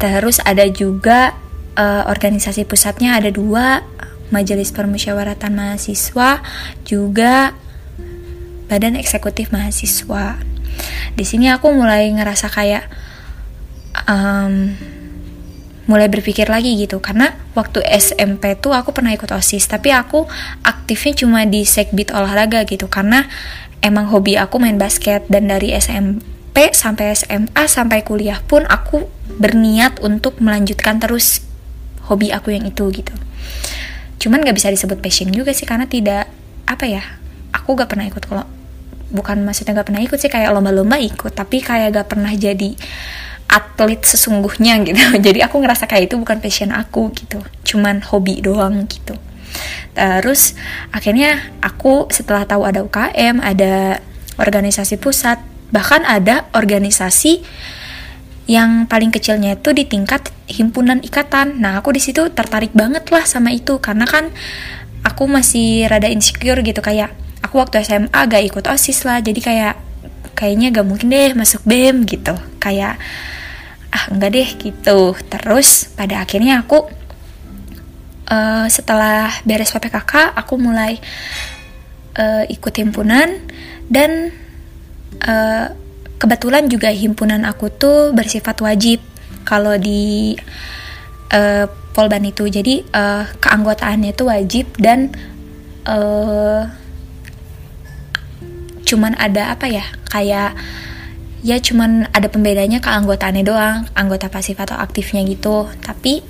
Terus 0.00 0.40
ada 0.44 0.64
juga 0.68 1.36
uh, 1.76 2.08
organisasi 2.08 2.64
pusatnya 2.64 3.16
ada 3.20 3.28
dua, 3.28 3.84
Majelis 4.26 4.74
Permusyawaratan 4.74 5.54
Mahasiswa, 5.54 6.42
juga 6.82 7.54
Badan 8.66 8.98
Eksekutif 8.98 9.54
Mahasiswa. 9.54 10.42
Di 11.14 11.24
sini 11.24 11.46
aku 11.48 11.70
mulai 11.70 12.10
ngerasa 12.10 12.50
kayak 12.50 13.05
um, 14.04 14.76
mulai 15.86 16.10
berpikir 16.10 16.50
lagi 16.50 16.76
gitu. 16.76 17.00
Karena 17.00 17.32
waktu 17.56 17.80
SMP 17.96 18.58
tuh 18.60 18.76
aku 18.76 18.92
pernah 18.92 19.14
ikut 19.14 19.30
OSIS 19.30 19.70
tapi 19.70 19.94
aku 19.94 20.28
aktifnya 20.66 21.24
cuma 21.24 21.40
di 21.48 21.64
sekbid 21.64 22.12
olahraga 22.12 22.66
gitu. 22.68 22.90
Karena 22.90 23.24
emang 23.80 24.10
hobi 24.12 24.36
aku 24.36 24.60
main 24.60 24.76
basket. 24.76 25.24
Dan 25.32 25.48
dari 25.48 25.72
SMP 25.72 26.74
sampai 26.74 27.14
SMA 27.16 27.64
sampai 27.64 28.04
kuliah 28.04 28.42
pun 28.44 28.66
aku 28.68 29.08
berniat 29.40 30.02
untuk 30.02 30.38
melanjutkan 30.42 31.00
terus 31.00 31.40
hobi 32.10 32.30
aku 32.34 32.52
yang 32.52 32.66
itu 32.66 32.84
gitu. 32.92 33.14
Cuman 34.16 34.42
gak 34.42 34.56
bisa 34.58 34.72
disebut 34.72 34.98
passion 34.98 35.30
juga 35.30 35.54
sih 35.54 35.68
karena 35.68 35.86
tidak 35.86 36.26
apa 36.66 36.84
ya 36.88 37.02
aku 37.54 37.78
gak 37.78 37.88
pernah 37.94 38.06
ikut 38.10 38.26
kalau 38.26 38.44
bukan 39.14 39.46
maksudnya 39.46 39.78
gak 39.78 39.88
pernah 39.92 40.02
ikut 40.02 40.18
sih 40.18 40.30
kayak 40.30 40.50
lomba-lomba 40.50 40.98
ikut 40.98 41.32
tapi 41.32 41.62
kayak 41.62 41.94
gak 41.94 42.08
pernah 42.10 42.34
jadi 42.34 42.74
atlet 43.46 44.02
sesungguhnya 44.02 44.82
gitu. 44.82 45.00
Jadi 45.26 45.42
aku 45.42 45.62
ngerasa 45.62 45.86
kayak 45.86 46.12
itu 46.12 46.16
bukan 46.18 46.38
passion 46.42 46.74
aku 46.74 47.10
gitu. 47.14 47.42
Cuman 47.62 48.02
hobi 48.06 48.42
doang 48.42 48.86
gitu. 48.86 49.14
Terus 49.96 50.52
akhirnya 50.92 51.40
aku 51.64 52.12
setelah 52.12 52.44
tahu 52.44 52.68
ada 52.68 52.84
UKM 52.84 53.40
ada 53.40 54.04
organisasi 54.36 55.00
pusat 55.00 55.40
bahkan 55.72 56.04
ada 56.04 56.44
organisasi 56.52 57.40
yang 58.46 58.86
paling 58.86 59.10
kecilnya 59.10 59.58
itu 59.58 59.74
di 59.74 59.82
tingkat 59.82 60.30
himpunan 60.46 61.02
ikatan. 61.02 61.58
Nah, 61.58 61.82
aku 61.82 61.90
di 61.90 61.98
situ 61.98 62.30
tertarik 62.30 62.70
banget 62.70 63.10
lah 63.10 63.26
sama 63.26 63.50
itu. 63.50 63.82
Karena 63.82 64.06
kan 64.06 64.30
aku 65.02 65.26
masih 65.26 65.90
rada 65.90 66.06
insecure 66.06 66.62
gitu. 66.62 66.78
Kayak 66.78 67.10
aku 67.42 67.58
waktu 67.58 67.82
SMA 67.82 68.14
gak 68.14 68.42
ikut 68.46 68.64
OSIS 68.70 69.02
lah. 69.02 69.18
Jadi 69.18 69.42
kayak 69.42 69.74
kayaknya 70.36 70.70
gak 70.70 70.86
mungkin 70.86 71.08
deh 71.10 71.32
masuk 71.32 71.64
BEM 71.64 72.04
gitu. 72.04 72.36
Kayak 72.60 73.00
ah 73.90 74.04
enggak 74.12 74.30
deh 74.36 74.48
gitu. 74.60 75.16
Terus 75.32 75.88
pada 75.96 76.22
akhirnya 76.22 76.62
aku 76.62 76.86
uh, 78.30 78.66
setelah 78.68 79.30
beres 79.46 79.72
PPKK 79.72 80.36
aku 80.36 80.54
mulai 80.58 80.98
uh, 82.18 82.44
ikut 82.46 82.74
himpunan 82.76 83.40
dan 83.86 84.34
uh, 85.22 85.72
kebetulan 86.16 86.66
juga 86.66 86.90
himpunan 86.90 87.44
aku 87.44 87.70
tuh 87.70 88.10
bersifat 88.16 88.58
wajib 88.64 88.98
kalau 89.46 89.76
di 89.78 90.34
uh, 91.32 91.66
Polban 91.96 92.28
itu 92.28 92.44
jadi 92.44 92.84
uh, 92.92 93.24
keanggotaannya 93.40 94.12
itu 94.12 94.28
wajib 94.28 94.66
dan 94.76 95.12
uh, 95.88 96.68
cuman 98.86 99.18
ada 99.18 99.50
apa 99.52 99.66
ya 99.66 99.84
kayak 100.08 100.54
ya 101.42 101.56
cuman 101.58 102.10
ada 102.14 102.30
pembedanya 102.30 102.78
keanggotaannya 102.78 103.44
doang 103.46 103.86
anggota 103.98 104.30
pasif 104.30 104.56
atau 104.58 104.78
aktifnya 104.78 105.26
gitu. 105.26 105.66
Tapi 105.82 106.22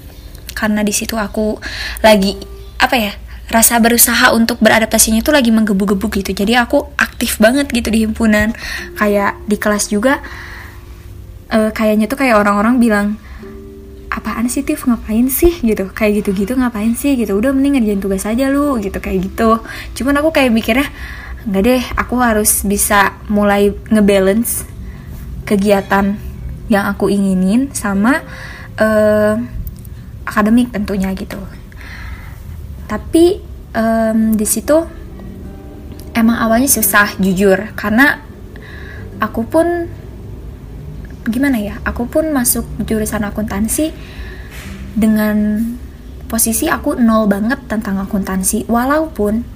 karena 0.57 0.81
di 0.81 0.93
situ 0.97 1.21
aku 1.21 1.61
lagi 2.01 2.37
apa 2.81 2.97
ya 2.97 3.13
rasa 3.47 3.79
berusaha 3.79 4.35
untuk 4.35 4.59
beradaptasinya 4.59 5.23
itu 5.23 5.31
lagi 5.31 5.55
menggebu-gebu 5.55 6.07
gitu. 6.21 6.33
Jadi 6.35 6.59
aku 6.59 6.83
aktif 6.99 7.39
banget 7.39 7.71
gitu 7.71 7.89
di 7.93 8.09
himpunan. 8.09 8.57
Kayak 8.99 9.39
di 9.47 9.57
kelas 9.61 9.93
juga 9.93 10.19
uh, 11.53 11.71
kayaknya 11.71 12.11
tuh 12.11 12.19
kayak 12.19 12.37
orang-orang 12.43 12.77
bilang 12.83 13.07
apaan 14.11 14.49
sih 14.49 14.65
Tiff 14.67 14.85
ngapain 14.89 15.31
sih? 15.31 15.63
gitu. 15.63 15.93
Kayak 15.95 16.25
gitu-gitu 16.25 16.59
ngapain 16.59 16.93
sih? 16.99 17.15
gitu. 17.15 17.39
Udah 17.39 17.55
mending 17.55 17.79
ngerjain 17.79 18.01
tugas 18.03 18.27
aja 18.27 18.51
lu. 18.51 18.77
gitu 18.83 18.99
kayak 18.99 19.33
gitu. 19.33 19.63
Cuman 20.03 20.19
aku 20.19 20.35
kayak 20.35 20.51
mikirnya 20.51 20.89
nggak 21.47 21.63
deh 21.63 21.83
aku 21.95 22.19
harus 22.19 22.67
bisa 22.67 23.15
mulai 23.31 23.71
ngebalance 23.87 24.67
kegiatan 25.47 26.19
yang 26.67 26.91
aku 26.91 27.07
inginin 27.07 27.71
sama 27.71 28.19
uh, 28.83 29.39
akademik 30.27 30.75
tentunya 30.75 31.15
gitu. 31.15 31.39
Tapi 32.91 33.39
um, 33.79 34.35
di 34.35 34.47
situ 34.47 34.75
emang 36.19 36.43
awalnya 36.43 36.67
susah 36.67 37.15
jujur. 37.23 37.71
Karena 37.79 38.19
aku 39.23 39.47
pun 39.47 39.87
gimana 41.27 41.59
ya 41.59 41.79
aku 41.83 42.07
pun 42.07 42.31
masuk 42.31 42.67
jurusan 42.87 43.27
akuntansi 43.27 43.91
dengan 44.95 45.63
posisi 46.27 46.67
aku 46.67 46.99
nol 46.99 47.31
banget 47.31 47.71
tentang 47.71 48.03
akuntansi. 48.03 48.67
Walaupun 48.67 49.47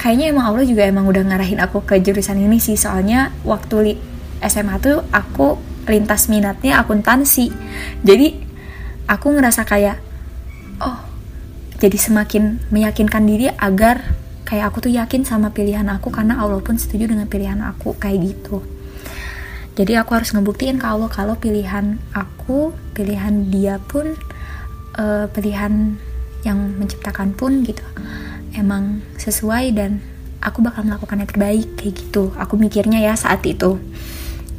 kayaknya 0.00 0.32
emang 0.32 0.48
Allah 0.48 0.64
juga 0.64 0.88
emang 0.88 1.04
udah 1.04 1.20
ngarahin 1.20 1.60
aku 1.60 1.84
ke 1.84 2.00
jurusan 2.00 2.40
ini 2.40 2.56
sih. 2.56 2.80
Soalnya 2.80 3.36
waktu 3.44 4.00
SMA 4.40 4.80
tuh 4.80 5.04
aku 5.12 5.60
lintas 5.84 6.32
minatnya 6.32 6.80
akuntansi. 6.80 7.52
Jadi 8.00 8.32
aku 9.04 9.36
ngerasa 9.36 9.68
kayak 9.68 10.00
oh 10.80 10.98
jadi 11.76 12.00
semakin 12.00 12.72
meyakinkan 12.72 13.28
diri 13.28 13.52
agar 13.52 14.16
kayak 14.48 14.72
aku 14.72 14.88
tuh 14.88 14.92
yakin 14.96 15.28
sama 15.28 15.52
pilihan 15.52 15.84
aku 15.92 16.08
karena 16.08 16.40
Allah 16.40 16.64
pun 16.64 16.80
setuju 16.80 17.12
dengan 17.12 17.28
pilihan 17.28 17.60
aku 17.60 17.92
kayak 18.00 18.24
gitu. 18.24 18.64
Jadi 19.76 20.00
aku 20.00 20.16
harus 20.16 20.32
ngebuktiin 20.32 20.80
ke 20.80 20.86
Allah 20.88 21.12
kalau 21.12 21.36
pilihan 21.36 22.00
aku 22.16 22.72
pilihan 22.96 23.52
dia 23.52 23.76
pun 23.78 24.16
uh, 24.96 25.28
pilihan 25.30 25.96
yang 26.40 26.58
menciptakan 26.80 27.36
pun 27.36 27.60
gitu 27.64 27.84
emang 28.54 29.04
sesuai 29.20 29.74
dan 29.76 30.00
aku 30.40 30.64
bakal 30.64 30.82
melakukan 30.88 31.20
yang 31.20 31.30
terbaik 31.30 31.68
kayak 31.76 31.94
gitu. 32.00 32.32
Aku 32.40 32.56
mikirnya 32.56 32.98
ya 33.00 33.14
saat 33.14 33.44
itu. 33.44 33.76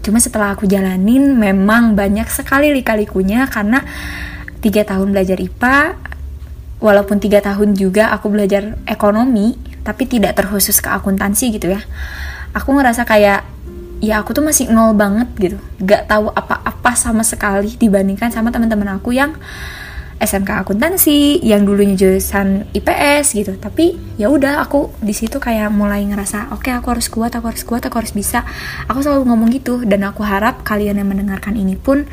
Cuma 0.01 0.17
setelah 0.17 0.57
aku 0.57 0.65
jalanin 0.65 1.37
memang 1.37 1.93
banyak 1.93 2.25
sekali 2.29 2.73
lika-likunya 2.73 3.45
karena 3.49 3.85
tiga 4.61 4.85
tahun 4.85 5.13
belajar 5.13 5.37
IPA 5.37 5.97
walaupun 6.81 7.21
tiga 7.21 7.41
tahun 7.41 7.77
juga 7.77 8.09
aku 8.13 8.33
belajar 8.33 8.77
ekonomi 8.89 9.57
tapi 9.81 10.09
tidak 10.09 10.37
terkhusus 10.37 10.77
ke 10.81 10.89
akuntansi 10.89 11.53
gitu 11.53 11.73
ya. 11.73 11.81
Aku 12.53 12.73
ngerasa 12.73 13.05
kayak 13.05 13.45
ya 14.01 14.21
aku 14.21 14.33
tuh 14.33 14.41
masih 14.45 14.73
nol 14.73 14.97
banget 14.97 15.29
gitu. 15.37 15.57
Gak 15.81 16.09
tahu 16.09 16.33
apa-apa 16.33 16.97
sama 16.97 17.21
sekali 17.21 17.77
dibandingkan 17.77 18.33
sama 18.33 18.49
teman-teman 18.49 18.97
aku 18.97 19.13
yang 19.13 19.37
SMK 20.21 20.61
akuntansi 20.61 21.41
yang 21.41 21.65
dulunya 21.65 21.97
jurusan 21.97 22.69
IPS 22.77 23.33
gitu. 23.33 23.57
Tapi 23.57 23.97
ya 24.21 24.29
udah 24.29 24.61
aku 24.61 24.93
di 25.01 25.17
situ 25.17 25.41
kayak 25.41 25.73
mulai 25.73 26.05
ngerasa 26.05 26.53
oke 26.53 26.69
okay, 26.69 26.77
aku 26.77 26.93
harus 26.93 27.09
kuat 27.09 27.33
aku 27.33 27.49
harus 27.49 27.65
kuat 27.65 27.81
aku 27.81 27.97
harus 27.97 28.13
bisa. 28.13 28.45
Aku 28.85 29.01
selalu 29.01 29.25
ngomong 29.25 29.49
gitu 29.49 29.81
dan 29.81 30.05
aku 30.05 30.21
harap 30.21 30.61
kalian 30.61 31.01
yang 31.01 31.09
mendengarkan 31.09 31.57
ini 31.57 31.73
pun 31.73 32.05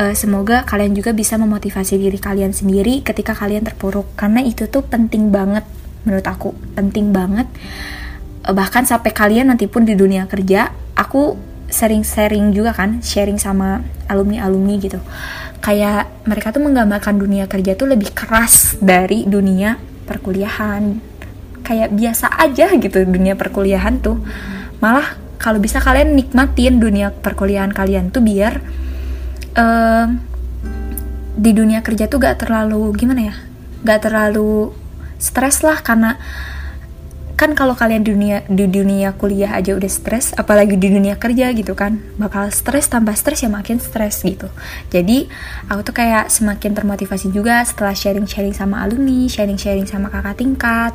uh, 0.00 0.14
semoga 0.16 0.64
kalian 0.64 0.96
juga 0.96 1.12
bisa 1.12 1.36
memotivasi 1.36 2.00
diri 2.00 2.16
kalian 2.16 2.56
sendiri 2.56 3.04
ketika 3.04 3.36
kalian 3.36 3.68
terpuruk. 3.68 4.16
Karena 4.16 4.40
itu 4.40 4.64
tuh 4.72 4.88
penting 4.88 5.28
banget 5.28 5.68
menurut 6.08 6.24
aku 6.24 6.56
penting 6.72 7.12
banget. 7.12 7.46
Uh, 8.48 8.56
bahkan 8.56 8.88
sampai 8.88 9.12
kalian 9.12 9.52
nanti 9.52 9.68
pun 9.68 9.84
di 9.84 9.92
dunia 9.92 10.24
kerja 10.24 10.72
aku 10.96 11.51
sering 11.72 12.04
sharing 12.04 12.52
juga 12.52 12.76
kan 12.76 13.00
sharing 13.00 13.40
sama 13.40 13.80
alumni 14.06 14.44
alumni 14.44 14.76
gitu. 14.76 15.00
Kayak 15.64 16.12
mereka 16.28 16.52
tuh 16.52 16.60
menggambarkan 16.60 17.16
dunia 17.16 17.48
kerja 17.48 17.72
tuh 17.74 17.88
lebih 17.88 18.12
keras 18.12 18.76
dari 18.78 19.24
dunia 19.24 19.80
perkuliahan. 20.04 21.00
Kayak 21.64 21.96
biasa 21.96 22.28
aja 22.36 22.68
gitu 22.76 23.08
dunia 23.08 23.34
perkuliahan 23.34 23.98
tuh. 24.04 24.20
Malah 24.84 25.16
kalau 25.42 25.58
bisa 25.58 25.82
kalian 25.82 26.14
nikmatin 26.14 26.78
dunia 26.78 27.10
perkuliahan 27.10 27.74
kalian 27.74 28.14
tuh 28.14 28.22
biar 28.22 28.62
uh, 29.58 30.06
di 31.32 31.50
dunia 31.50 31.82
kerja 31.82 32.06
tuh 32.06 32.22
gak 32.22 32.46
terlalu 32.46 32.94
gimana 32.94 33.32
ya 33.32 33.34
gak 33.82 34.06
terlalu 34.06 34.70
stres 35.18 35.66
lah 35.66 35.82
karena 35.82 36.20
kan 37.42 37.58
kalau 37.58 37.74
kalian 37.74 38.06
di 38.06 38.14
dunia 38.14 38.46
di 38.46 38.70
dunia 38.70 39.18
kuliah 39.18 39.58
aja 39.58 39.74
udah 39.74 39.90
stres 39.90 40.30
apalagi 40.38 40.78
di 40.78 40.94
dunia 40.94 41.18
kerja 41.18 41.50
gitu 41.50 41.74
kan 41.74 41.98
bakal 42.14 42.46
stres 42.54 42.86
tambah 42.86 43.18
stres 43.18 43.42
ya 43.42 43.50
makin 43.50 43.82
stres 43.82 44.22
gitu. 44.22 44.46
Jadi 44.94 45.26
aku 45.66 45.82
tuh 45.82 45.90
kayak 45.98 46.30
semakin 46.30 46.70
termotivasi 46.70 47.34
juga 47.34 47.66
setelah 47.66 47.98
sharing-sharing 47.98 48.54
sama 48.54 48.86
alumni 48.86 49.26
sharing-sharing 49.26 49.90
sama 49.90 50.06
kakak 50.06 50.38
tingkat. 50.38 50.94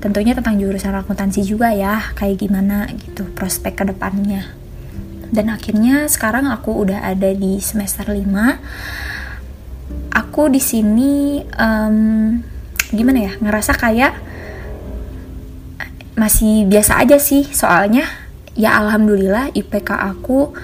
Tentunya 0.00 0.32
tentang 0.32 0.56
jurusan 0.56 0.96
akuntansi 0.96 1.44
juga 1.44 1.76
ya 1.76 2.08
kayak 2.16 2.40
gimana 2.40 2.88
gitu 2.96 3.28
prospek 3.36 3.84
ke 3.84 3.84
depannya 3.92 4.48
dan 5.28 5.50
akhirnya 5.50 6.06
sekarang 6.06 6.46
aku 6.46 6.72
udah 6.86 7.02
ada 7.02 7.34
di 7.34 7.58
semester 7.58 8.06
5 8.06 8.22
aku 10.14 10.42
di 10.48 10.62
sini 10.62 11.42
um, 11.58 12.38
gimana 12.94 13.18
ya 13.26 13.32
ngerasa 13.42 13.74
kayak 13.74 14.25
masih 16.16 16.64
biasa 16.66 17.04
aja 17.04 17.20
sih. 17.20 17.46
Soalnya 17.52 18.08
ya 18.56 18.74
alhamdulillah 18.80 19.52
IPK 19.52 19.92
aku 19.92 20.56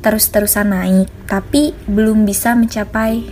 terus-terusan 0.00 0.70
naik. 0.72 1.10
Tapi 1.26 1.74
belum 1.90 2.24
bisa 2.24 2.54
mencapai 2.54 3.26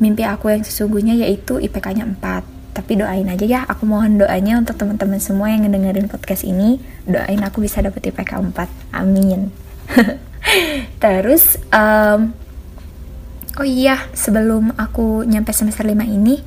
mimpi 0.00 0.24
aku 0.24 0.50
yang 0.50 0.64
sesungguhnya 0.64 1.14
yaitu 1.14 1.60
IPK-nya 1.60 2.08
4 2.18 2.72
tapi 2.72 2.94
doain 2.96 3.28
aja 3.28 3.44
ya. 3.44 3.60
Aku 3.68 3.84
mohon 3.84 4.16
doanya 4.16 4.56
untuk 4.56 4.80
teman-teman 4.80 5.20
semua 5.20 5.52
yang 5.52 5.68
ngedengerin 5.68 6.08
podcast 6.08 6.42
ini. 6.48 6.80
Doain 7.04 7.42
aku 7.44 7.60
bisa 7.62 7.84
dapet 7.84 8.08
IPK 8.08 8.40
4 8.40 8.96
amin. 8.96 9.52
Terus 11.02 11.60
um, 11.68 12.32
oh 13.58 13.66
iya 13.66 14.08
sebelum 14.14 14.72
aku 14.78 15.26
nyampe 15.26 15.52
semester 15.52 15.84
5 15.84 15.92
ini 16.06 16.40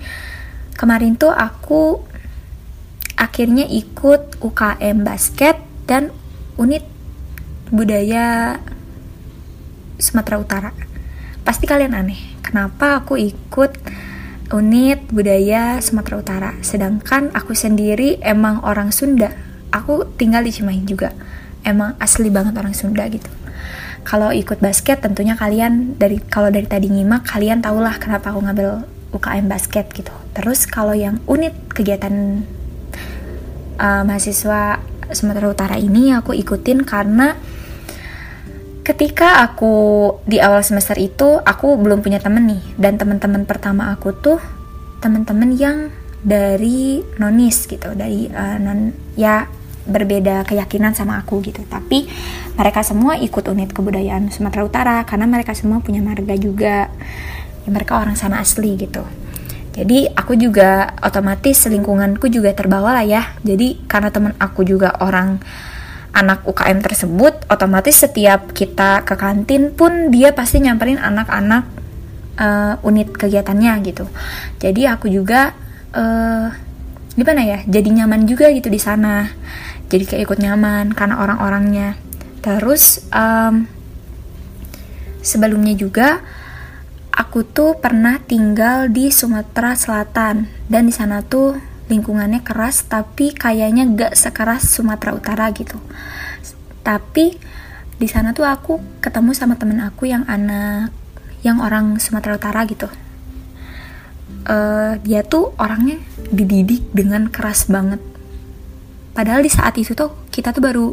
kemarin 0.80 1.19
tuh 1.19 1.30
aku 1.30 2.11
akhirnya 3.21 3.69
ikut 3.69 4.41
UKM 4.41 5.05
basket 5.05 5.62
dan 5.86 6.10
unit 6.57 6.81
budaya 7.69 8.57
Sumatera 10.01 10.41
Utara. 10.41 10.71
Pasti 11.45 11.69
kalian 11.69 11.93
aneh 11.93 12.17
kenapa 12.41 13.05
aku 13.05 13.21
ikut 13.21 13.77
unit 14.49 15.05
budaya 15.13 15.77
Sumatera 15.86 16.17
Utara? 16.17 16.51
Sedangkan 16.65 17.29
aku 17.38 17.53
sendiri 17.53 18.17
emang 18.25 18.65
orang 18.65 18.89
Sunda. 18.89 19.29
Aku 19.69 20.10
tinggal 20.17 20.41
di 20.41 20.51
Cimahi 20.51 20.81
juga. 20.84 21.13
Emang 21.62 21.93
asli 22.01 22.34
banget 22.34 22.57
orang 22.57 22.73
Sunda 22.73 23.05
gitu. 23.05 23.29
Kalau 24.01 24.34
ikut 24.34 24.57
basket 24.57 25.05
tentunya 25.05 25.38
kalian 25.38 25.93
dari 26.01 26.17
kalau 26.17 26.49
dari 26.49 26.65
tadi 26.65 26.89
nyimak 26.89 27.21
kalian 27.29 27.62
tahulah 27.62 28.01
kenapa 28.01 28.34
aku 28.34 28.41
ngambil 28.41 28.81
UKM 29.13 29.45
basket 29.45 29.93
gitu. 29.93 30.10
Terus 30.34 30.65
kalau 30.65 30.97
yang 30.97 31.21
unit 31.29 31.53
kegiatan 31.69 32.41
uh, 33.81 34.03
mahasiswa 34.05 34.77
Sumatera 35.11 35.49
Utara 35.49 35.75
ini 35.75 36.13
aku 36.13 36.31
ikutin 36.31 36.85
karena 36.87 37.35
ketika 38.85 39.43
aku 39.43 39.73
di 40.23 40.39
awal 40.39 40.63
semester 40.63 40.95
itu 40.95 41.41
aku 41.41 41.75
belum 41.81 42.05
punya 42.05 42.21
temen 42.21 42.47
nih. 42.47 42.63
Dan 42.77 42.95
teman-teman 43.01 43.43
pertama 43.49 43.91
aku 43.91 44.13
tuh 44.15 44.39
teman-teman 45.01 45.51
yang 45.57 45.77
dari 46.21 47.01
nonis 47.17 47.65
gitu 47.65 47.97
dari 47.97 48.29
uh, 48.29 48.61
non 48.61 48.93
ya 49.17 49.49
berbeda 49.81 50.45
keyakinan 50.45 50.93
sama 50.93 51.19
aku 51.19 51.41
gitu. 51.43 51.65
Tapi 51.67 52.07
mereka 52.55 52.85
semua 52.85 53.17
ikut 53.17 53.43
unit 53.51 53.73
kebudayaan 53.73 54.31
Sumatera 54.31 54.63
Utara 54.63 54.97
karena 55.03 55.25
mereka 55.27 55.51
semua 55.57 55.81
punya 55.81 55.99
marga 55.99 56.37
juga. 56.37 56.87
Ya, 57.61 57.69
mereka 57.69 58.01
orang 58.01 58.17
sana 58.17 58.41
asli 58.41 58.73
gitu 58.73 59.05
jadi 59.71 60.12
aku 60.12 60.36
juga 60.36 60.91
otomatis 60.99 61.63
lingkunganku 61.63 62.27
juga 62.27 62.51
terbawa 62.51 62.99
lah 62.99 63.05
ya. 63.07 63.23
Jadi 63.39 63.88
karena 63.88 64.12
teman 64.12 64.36
aku 64.36 64.67
juga 64.67 64.99
orang 64.99 65.39
anak 66.12 66.43
UKM 66.43 66.84
tersebut 66.84 67.47
otomatis 67.47 67.95
setiap 68.03 68.51
kita 68.51 69.07
ke 69.07 69.15
kantin 69.15 69.71
pun 69.71 70.12
dia 70.12 70.36
pasti 70.36 70.60
nyamperin 70.60 70.99
anak-anak 70.99 71.63
uh, 72.36 72.75
unit 72.84 73.15
kegiatannya 73.15 73.79
gitu. 73.88 74.12
Jadi 74.60 74.91
aku 74.91 75.07
juga 75.07 75.55
uh, 75.95 76.51
gimana 77.15 77.43
ya 77.43 77.60
jadi 77.63 78.03
nyaman 78.03 78.27
juga 78.27 78.51
gitu 78.51 78.67
di 78.67 78.79
sana. 78.79 79.31
Jadi 79.88 80.03
kayak 80.03 80.23
ikut 80.27 80.39
nyaman 80.43 80.91
karena 80.91 81.23
orang-orangnya. 81.23 81.95
Terus 82.43 83.07
um, 83.15 83.63
sebelumnya 85.23 85.79
juga 85.79 86.19
aku 87.12 87.43
tuh 87.43 87.78
pernah 87.78 88.17
tinggal 88.24 88.88
di 88.88 89.12
Sumatera 89.12 89.76
Selatan 89.76 90.47
dan 90.71 90.84
di 90.88 90.93
sana 90.95 91.19
tuh 91.21 91.60
lingkungannya 91.91 92.39
keras 92.39 92.88
tapi 92.88 93.36
kayaknya 93.36 93.84
gak 93.91 94.13
sekeras 94.15 94.71
Sumatera 94.71 95.12
Utara 95.12 95.45
gitu. 95.52 95.76
Tapi 96.82 97.36
di 98.00 98.08
sana 98.10 98.32
tuh 98.32 98.47
aku 98.47 98.80
ketemu 99.04 99.36
sama 99.36 99.60
temen 99.60 99.84
aku 99.84 100.08
yang 100.08 100.24
anak 100.26 100.89
yang 101.43 101.60
orang 101.60 102.00
Sumatera 102.00 102.39
Utara 102.39 102.63
gitu. 102.65 102.88
Uh, 104.41 104.97
dia 105.06 105.21
tuh 105.21 105.54
orangnya 105.60 106.02
dididik 106.32 106.89
dengan 106.95 107.30
keras 107.30 107.67
banget. 107.67 108.02
Padahal 109.12 109.43
di 109.43 109.52
saat 109.52 109.76
itu 109.76 109.91
tuh 109.91 110.15
kita 110.32 110.56
tuh 110.56 110.63
baru 110.63 110.88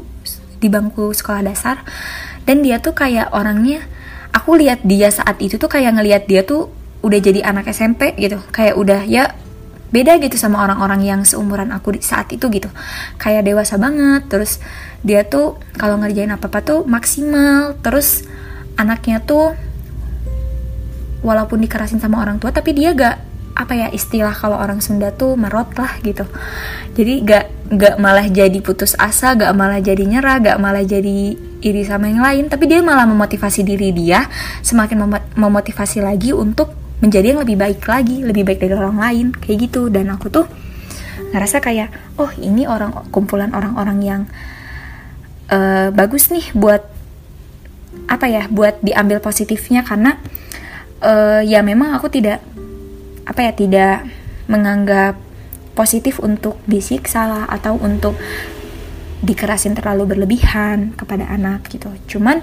di 0.59 0.67
bangku 0.67 1.15
sekolah 1.15 1.47
dasar 1.47 1.87
dan 2.43 2.67
dia 2.67 2.83
tuh 2.83 2.93
kayak 2.93 3.31
orangnya 3.31 3.87
aku 4.49 4.57
lihat 4.65 4.81
dia 4.81 5.13
saat 5.13 5.37
itu 5.45 5.61
tuh 5.61 5.69
kayak 5.69 6.01
ngelihat 6.01 6.25
dia 6.25 6.41
tuh 6.41 6.73
udah 7.05 7.21
jadi 7.21 7.45
anak 7.45 7.69
SMP 7.69 8.17
gitu. 8.17 8.41
Kayak 8.49 8.81
udah 8.81 9.05
ya 9.05 9.37
beda 9.93 10.17
gitu 10.25 10.41
sama 10.41 10.65
orang-orang 10.65 11.05
yang 11.05 11.21
seumuran 11.21 11.69
aku 11.69 12.01
saat 12.01 12.33
itu 12.33 12.49
gitu. 12.49 12.73
Kayak 13.21 13.45
dewasa 13.45 13.77
banget 13.77 14.25
terus 14.33 14.57
dia 15.05 15.29
tuh 15.29 15.61
kalau 15.77 16.01
ngerjain 16.01 16.33
apa-apa 16.33 16.65
tuh 16.65 16.81
maksimal. 16.89 17.77
Terus 17.85 18.25
anaknya 18.81 19.21
tuh 19.21 19.53
walaupun 21.21 21.61
dikerasin 21.61 22.01
sama 22.01 22.25
orang 22.25 22.41
tua 22.41 22.49
tapi 22.49 22.73
dia 22.73 22.97
gak 22.97 23.28
apa 23.59 23.75
ya 23.75 23.89
istilah 23.91 24.31
kalau 24.39 24.55
orang 24.55 24.79
Sunda 24.79 25.11
tuh 25.11 25.35
merot 25.35 25.67
lah 25.75 25.99
gitu. 26.07 26.23
Jadi 26.95 27.27
gak 27.27 27.45
gak 27.75 27.95
malah 27.99 28.31
jadi 28.31 28.55
putus 28.63 28.95
asa 28.95 29.35
gak 29.35 29.51
malah 29.59 29.83
jadi 29.83 29.99
nyerah 30.07 30.39
gak 30.39 30.59
malah 30.63 30.87
jadi 30.87 31.35
iri 31.59 31.83
sama 31.83 32.07
yang 32.07 32.23
lain. 32.23 32.45
Tapi 32.47 32.71
dia 32.71 32.79
malah 32.79 33.03
memotivasi 33.11 33.67
diri 33.67 33.91
dia 33.91 34.31
semakin 34.63 34.97
mem 35.03 35.19
memotivasi 35.35 35.99
lagi 35.99 36.31
untuk 36.31 36.71
menjadi 37.03 37.35
yang 37.35 37.43
lebih 37.43 37.59
baik 37.59 37.83
lagi 37.83 38.23
lebih 38.23 38.47
baik 38.47 38.63
dari 38.63 38.75
orang 38.79 38.99
lain 39.03 39.27
kayak 39.35 39.67
gitu. 39.67 39.91
Dan 39.91 40.15
aku 40.15 40.31
tuh 40.31 40.47
ngerasa 41.35 41.59
kayak 41.59 42.15
oh 42.15 42.31
ini 42.39 42.63
orang 42.71 43.11
kumpulan 43.11 43.51
orang-orang 43.51 43.99
yang 44.07 44.23
uh, 45.51 45.91
bagus 45.91 46.31
nih 46.31 46.47
buat 46.55 46.87
apa 48.07 48.31
ya 48.31 48.47
buat 48.47 48.79
diambil 48.87 49.19
positifnya. 49.19 49.83
Karena 49.83 50.15
uh, 51.03 51.43
ya 51.43 51.59
memang 51.67 51.99
aku 51.99 52.07
tidak 52.07 52.39
apa 53.29 53.41
ya 53.45 53.53
tidak 53.53 54.09
menganggap 54.49 55.21
positif 55.77 56.19
untuk 56.19 56.57
disiksa 56.65 57.29
lah 57.29 57.45
atau 57.47 57.77
untuk 57.77 58.17
dikerasin 59.21 59.77
terlalu 59.77 60.17
berlebihan 60.17 60.97
kepada 60.97 61.29
anak 61.29 61.69
gitu. 61.69 61.93
Cuman 62.17 62.41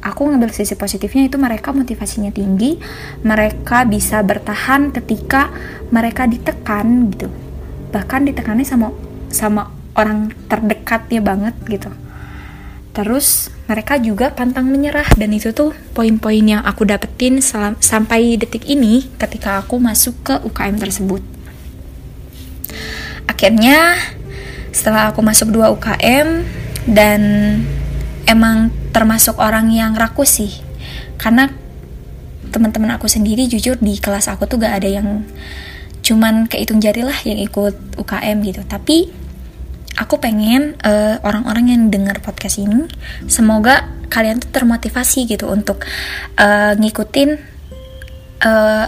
aku 0.00 0.30
ngambil 0.30 0.54
sisi 0.54 0.78
positifnya 0.78 1.26
itu 1.26 1.36
mereka 1.36 1.74
motivasinya 1.74 2.30
tinggi 2.30 2.78
mereka 3.26 3.84
bisa 3.84 4.22
bertahan 4.22 4.94
ketika 4.94 5.50
mereka 5.90 6.24
ditekan 6.30 7.10
gitu. 7.12 7.28
Bahkan 7.90 8.30
ditekannya 8.30 8.64
sama 8.64 8.94
sama 9.28 9.74
orang 9.98 10.30
terdekatnya 10.46 11.20
banget 11.20 11.54
gitu 11.66 11.90
terus 13.00 13.48
mereka 13.64 13.96
juga 13.96 14.28
pantang 14.28 14.68
menyerah 14.68 15.08
dan 15.16 15.32
itu 15.32 15.56
tuh 15.56 15.72
poin-poin 15.96 16.44
yang 16.44 16.60
aku 16.60 16.84
dapetin 16.84 17.40
sampai 17.80 18.36
detik 18.36 18.68
ini 18.68 19.08
ketika 19.16 19.64
aku 19.64 19.80
masuk 19.80 20.20
ke 20.20 20.36
UKM 20.44 20.76
tersebut. 20.76 21.24
Akhirnya 23.24 23.96
setelah 24.68 25.16
aku 25.16 25.24
masuk 25.24 25.48
dua 25.48 25.72
UKM 25.72 26.44
dan 26.92 27.20
emang 28.28 28.68
termasuk 28.92 29.40
orang 29.40 29.72
yang 29.72 29.96
rakus 29.96 30.36
sih 30.36 30.52
karena 31.16 31.48
teman-teman 32.52 33.00
aku 33.00 33.08
sendiri 33.08 33.48
jujur 33.48 33.80
di 33.80 33.96
kelas 33.96 34.28
aku 34.28 34.44
tuh 34.44 34.60
gak 34.60 34.84
ada 34.84 34.88
yang 34.92 35.24
cuman 36.04 36.44
kehitung 36.52 36.84
jari 36.84 37.00
lah 37.00 37.16
yang 37.24 37.40
ikut 37.40 37.96
UKM 37.96 38.44
gitu. 38.44 38.60
Tapi 38.68 39.08
aku 40.00 40.16
pengen 40.16 40.80
eh, 40.80 41.20
orang-orang 41.20 41.76
yang 41.76 41.82
dengar 41.92 42.24
podcast 42.24 42.56
ini 42.56 42.88
semoga 43.28 44.00
kalian 44.10 44.42
tuh 44.42 44.50
termotivasi 44.50 45.30
gitu 45.30 45.46
untuk 45.46 45.86
uh, 46.34 46.74
ngikutin 46.74 47.30
uh, 48.42 48.84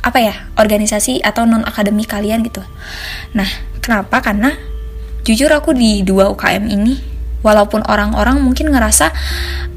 apa 0.00 0.18
ya 0.22 0.46
organisasi 0.54 1.20
atau 1.26 1.42
non 1.44 1.66
akademi 1.66 2.06
kalian 2.06 2.46
gitu. 2.46 2.62
Nah 3.34 3.50
kenapa? 3.82 4.22
Karena 4.22 4.54
jujur 5.26 5.50
aku 5.50 5.74
di 5.74 6.06
dua 6.06 6.30
UKM 6.30 6.70
ini 6.70 7.02
walaupun 7.42 7.82
orang-orang 7.84 8.38
mungkin 8.40 8.70
ngerasa 8.70 9.10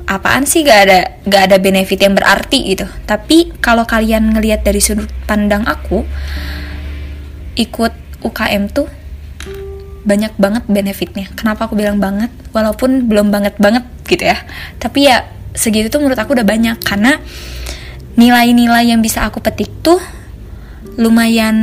apaan 0.05 0.45
sih 0.45 0.61
gak 0.61 0.79
ada 0.85 0.99
gak 1.25 1.43
ada 1.51 1.57
benefit 1.57 1.99
yang 1.99 2.13
berarti 2.13 2.77
gitu. 2.77 2.85
Tapi 3.09 3.57
kalau 3.59 3.83
kalian 3.83 4.37
ngelihat 4.37 4.61
dari 4.61 4.79
sudut 4.79 5.09
pandang 5.25 5.65
aku 5.65 6.05
ikut 7.57 8.21
UKM 8.23 8.69
tuh 8.71 8.87
banyak 10.03 10.35
banget 10.35 10.63
benefitnya. 10.67 11.31
Kenapa 11.33 11.67
aku 11.67 11.79
bilang 11.79 11.97
banget? 11.97 12.29
Walaupun 12.51 13.07
belum 13.07 13.31
banget 13.31 13.55
banget 13.59 13.83
gitu 14.07 14.23
ya. 14.27 14.37
Tapi 14.77 15.07
ya 15.07 15.27
segitu 15.55 15.87
tuh 15.87 16.03
menurut 16.03 16.19
aku 16.19 16.35
udah 16.35 16.47
banyak. 16.47 16.77
Karena 16.83 17.19
nilai-nilai 18.19 18.93
yang 18.93 19.01
bisa 19.01 19.25
aku 19.25 19.39
petik 19.41 19.71
tuh 19.81 19.99
lumayan 20.99 21.55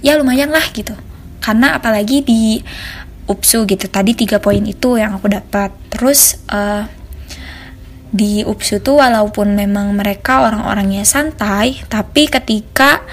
ya 0.00 0.16
lumayan 0.16 0.54
lah 0.54 0.64
gitu. 0.72 0.94
Karena 1.42 1.76
apalagi 1.76 2.22
di 2.22 2.62
UPSU 3.28 3.68
gitu. 3.68 3.86
Tadi 3.90 4.16
tiga 4.16 4.40
poin 4.40 4.62
itu 4.64 4.96
yang 4.96 5.14
aku 5.18 5.28
dapat. 5.28 5.74
Terus 5.92 6.40
uh, 6.48 6.88
di 8.08 8.40
UPSU 8.40 8.80
tuh 8.80 9.04
walaupun 9.04 9.52
memang 9.52 9.92
mereka 9.92 10.48
orang-orangnya 10.48 11.04
santai 11.04 11.76
tapi 11.92 12.24
ketika 12.24 13.04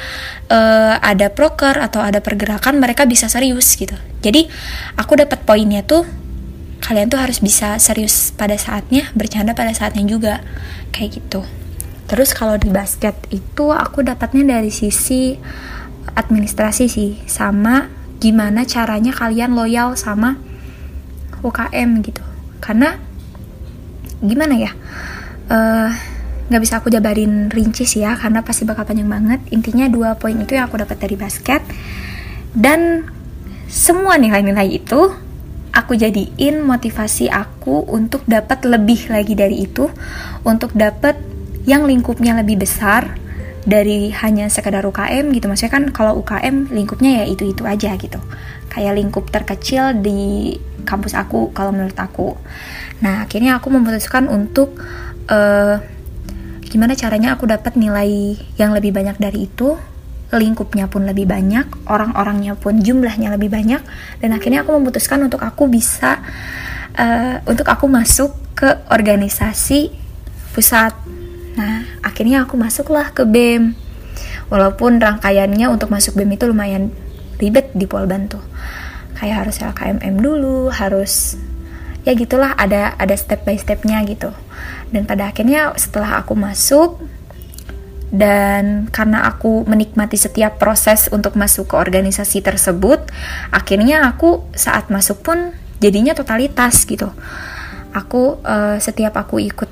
uh, 0.48 0.96
ada 1.04 1.28
proker 1.32 1.76
atau 1.84 2.00
ada 2.00 2.24
pergerakan 2.24 2.80
mereka 2.80 3.04
bisa 3.04 3.28
serius 3.28 3.76
gitu. 3.76 3.96
Jadi 4.24 4.48
aku 4.96 5.20
dapat 5.20 5.44
poinnya 5.44 5.84
tuh 5.84 6.08
kalian 6.80 7.10
tuh 7.10 7.20
harus 7.20 7.42
bisa 7.42 7.76
serius 7.82 8.32
pada 8.36 8.56
saatnya 8.56 9.10
bercanda 9.18 9.52
pada 9.52 9.76
saatnya 9.76 10.06
juga. 10.08 10.40
Kayak 10.96 11.20
gitu. 11.22 11.42
Terus 12.06 12.32
kalau 12.38 12.56
di 12.56 12.70
basket 12.70 13.18
itu 13.34 13.74
aku 13.74 14.06
dapatnya 14.06 14.58
dari 14.58 14.70
sisi 14.70 15.36
administrasi 16.16 16.86
sih 16.86 17.12
sama 17.26 17.90
gimana 18.22 18.64
caranya 18.64 19.12
kalian 19.12 19.58
loyal 19.58 19.98
sama 19.98 20.38
UKM 21.42 21.90
gitu. 22.06 22.24
Karena 22.62 22.98
gimana 24.24 24.56
ya? 24.56 24.72
Eh, 25.46 25.90
nggak 26.46 26.62
uh, 26.62 26.64
bisa 26.64 26.80
aku 26.80 26.94
jabarin 26.94 27.50
rinci 27.50 27.86
sih 27.86 28.06
ya 28.06 28.16
karena 28.16 28.46
pasti 28.46 28.64
bakal 28.64 28.86
panjang 28.88 29.10
banget. 29.10 29.40
Intinya 29.52 29.90
dua 29.90 30.16
poin 30.16 30.38
itu 30.38 30.56
yang 30.56 30.70
aku 30.70 30.80
dapat 30.80 30.98
dari 31.02 31.16
basket. 31.18 31.62
Dan 32.56 33.04
semua 33.68 34.16
nilai-nilai 34.16 34.80
itu 34.80 35.12
aku 35.76 36.00
jadiin 36.00 36.64
motivasi 36.64 37.28
aku 37.28 37.84
untuk 37.92 38.24
dapat 38.24 38.64
lebih 38.64 39.12
lagi 39.12 39.36
dari 39.36 39.68
itu 39.68 39.92
untuk 40.48 40.72
dapat 40.72 41.20
yang 41.68 41.84
lingkupnya 41.84 42.40
lebih 42.40 42.64
besar 42.64 43.20
dari 43.66 44.14
hanya 44.14 44.48
sekedar 44.48 44.86
UKM 44.86 45.34
gitu. 45.34 45.50
Maksudnya 45.50 45.74
kan 45.74 45.84
kalau 45.92 46.22
UKM 46.22 46.72
lingkupnya 46.72 47.22
ya 47.22 47.26
itu 47.28 47.50
itu 47.50 47.66
aja 47.66 47.98
gitu. 47.98 48.22
Kayak 48.70 49.02
lingkup 49.02 49.28
terkecil 49.34 49.98
di 50.00 50.56
kampus 50.86 51.18
aku 51.18 51.52
kalau 51.52 51.74
menurut 51.74 51.98
aku 51.98 52.38
nah 53.04 53.26
akhirnya 53.28 53.60
aku 53.60 53.74
memutuskan 53.74 54.30
untuk 54.32 54.78
uh, 55.28 55.82
gimana 56.66 56.96
caranya 56.96 57.36
aku 57.36 57.50
dapat 57.50 57.76
nilai 57.76 58.40
yang 58.56 58.72
lebih 58.72 58.96
banyak 58.96 59.18
dari 59.20 59.50
itu 59.50 59.76
lingkupnya 60.36 60.92
pun 60.92 61.08
lebih 61.08 61.30
banyak 61.30 61.64
orang-orangnya 61.88 62.60
pun 62.60 62.84
jumlahnya 62.84 63.32
lebih 63.40 63.48
banyak 63.48 63.80
dan 64.20 64.30
akhirnya 64.36 64.68
aku 64.68 64.76
memutuskan 64.76 65.24
untuk 65.24 65.40
aku 65.44 65.68
bisa 65.72 66.20
uh, 67.00 67.40
untuk 67.48 67.68
aku 67.68 67.88
masuk 67.88 68.36
ke 68.56 68.68
organisasi 68.92 69.96
pusat 70.52 70.92
Nah, 71.56 71.88
akhirnya 72.04 72.44
aku 72.44 72.60
masuklah 72.60 73.16
ke 73.16 73.24
BEM. 73.24 73.74
Walaupun 74.52 75.00
rangkaiannya 75.02 75.72
untuk 75.72 75.90
masuk 75.90 76.14
BEM 76.20 76.36
itu 76.36 76.46
lumayan 76.46 76.92
ribet 77.40 77.72
di 77.72 77.88
Polban 77.88 78.28
tuh. 78.28 78.44
Kayak 79.16 79.48
harus 79.48 79.56
LKMM 79.64 80.16
dulu, 80.20 80.68
harus 80.70 81.40
ya 82.06 82.14
gitulah 82.14 82.54
ada 82.54 82.94
ada 83.00 83.16
step 83.16 83.48
by 83.48 83.56
stepnya 83.56 84.04
gitu. 84.06 84.30
Dan 84.92 85.08
pada 85.08 85.32
akhirnya 85.32 85.74
setelah 85.80 86.22
aku 86.22 86.38
masuk 86.38 87.02
dan 88.14 88.88
karena 88.94 89.28
aku 89.28 89.66
menikmati 89.66 90.16
setiap 90.16 90.62
proses 90.62 91.10
untuk 91.10 91.36
masuk 91.36 91.74
ke 91.74 91.76
organisasi 91.76 92.44
tersebut, 92.46 93.02
akhirnya 93.50 94.08
aku 94.08 94.46
saat 94.54 94.88
masuk 94.94 95.26
pun 95.26 95.52
jadinya 95.82 96.14
totalitas 96.14 96.86
gitu. 96.86 97.10
Aku 97.96 98.44
uh, 98.44 98.78
setiap 98.78 99.16
aku 99.16 99.40
ikut 99.40 99.72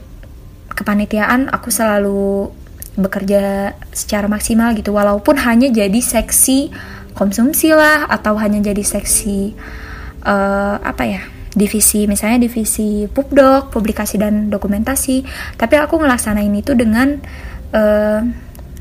kepanitiaan 0.73 1.53
aku 1.53 1.69
selalu 1.69 2.49
bekerja 2.93 3.73
secara 3.89 4.29
maksimal 4.29 4.73
gitu 4.77 4.93
walaupun 4.93 5.37
hanya 5.41 5.69
jadi 5.69 5.97
seksi 5.97 6.69
konsumsi 7.13 7.71
lah 7.73 8.09
atau 8.09 8.35
hanya 8.37 8.59
jadi 8.61 8.83
seksi 8.83 9.53
uh, 10.25 10.77
apa 10.81 11.03
ya 11.05 11.21
divisi 11.53 12.09
misalnya 12.09 12.49
divisi 12.49 13.05
pubdoc 13.05 13.69
publikasi 13.69 14.17
dan 14.17 14.49
dokumentasi 14.49 15.21
tapi 15.55 15.77
aku 15.77 16.01
ngelaksanain 16.01 16.49
itu 16.53 16.73
dengan 16.73 17.21
uh, 17.73 18.21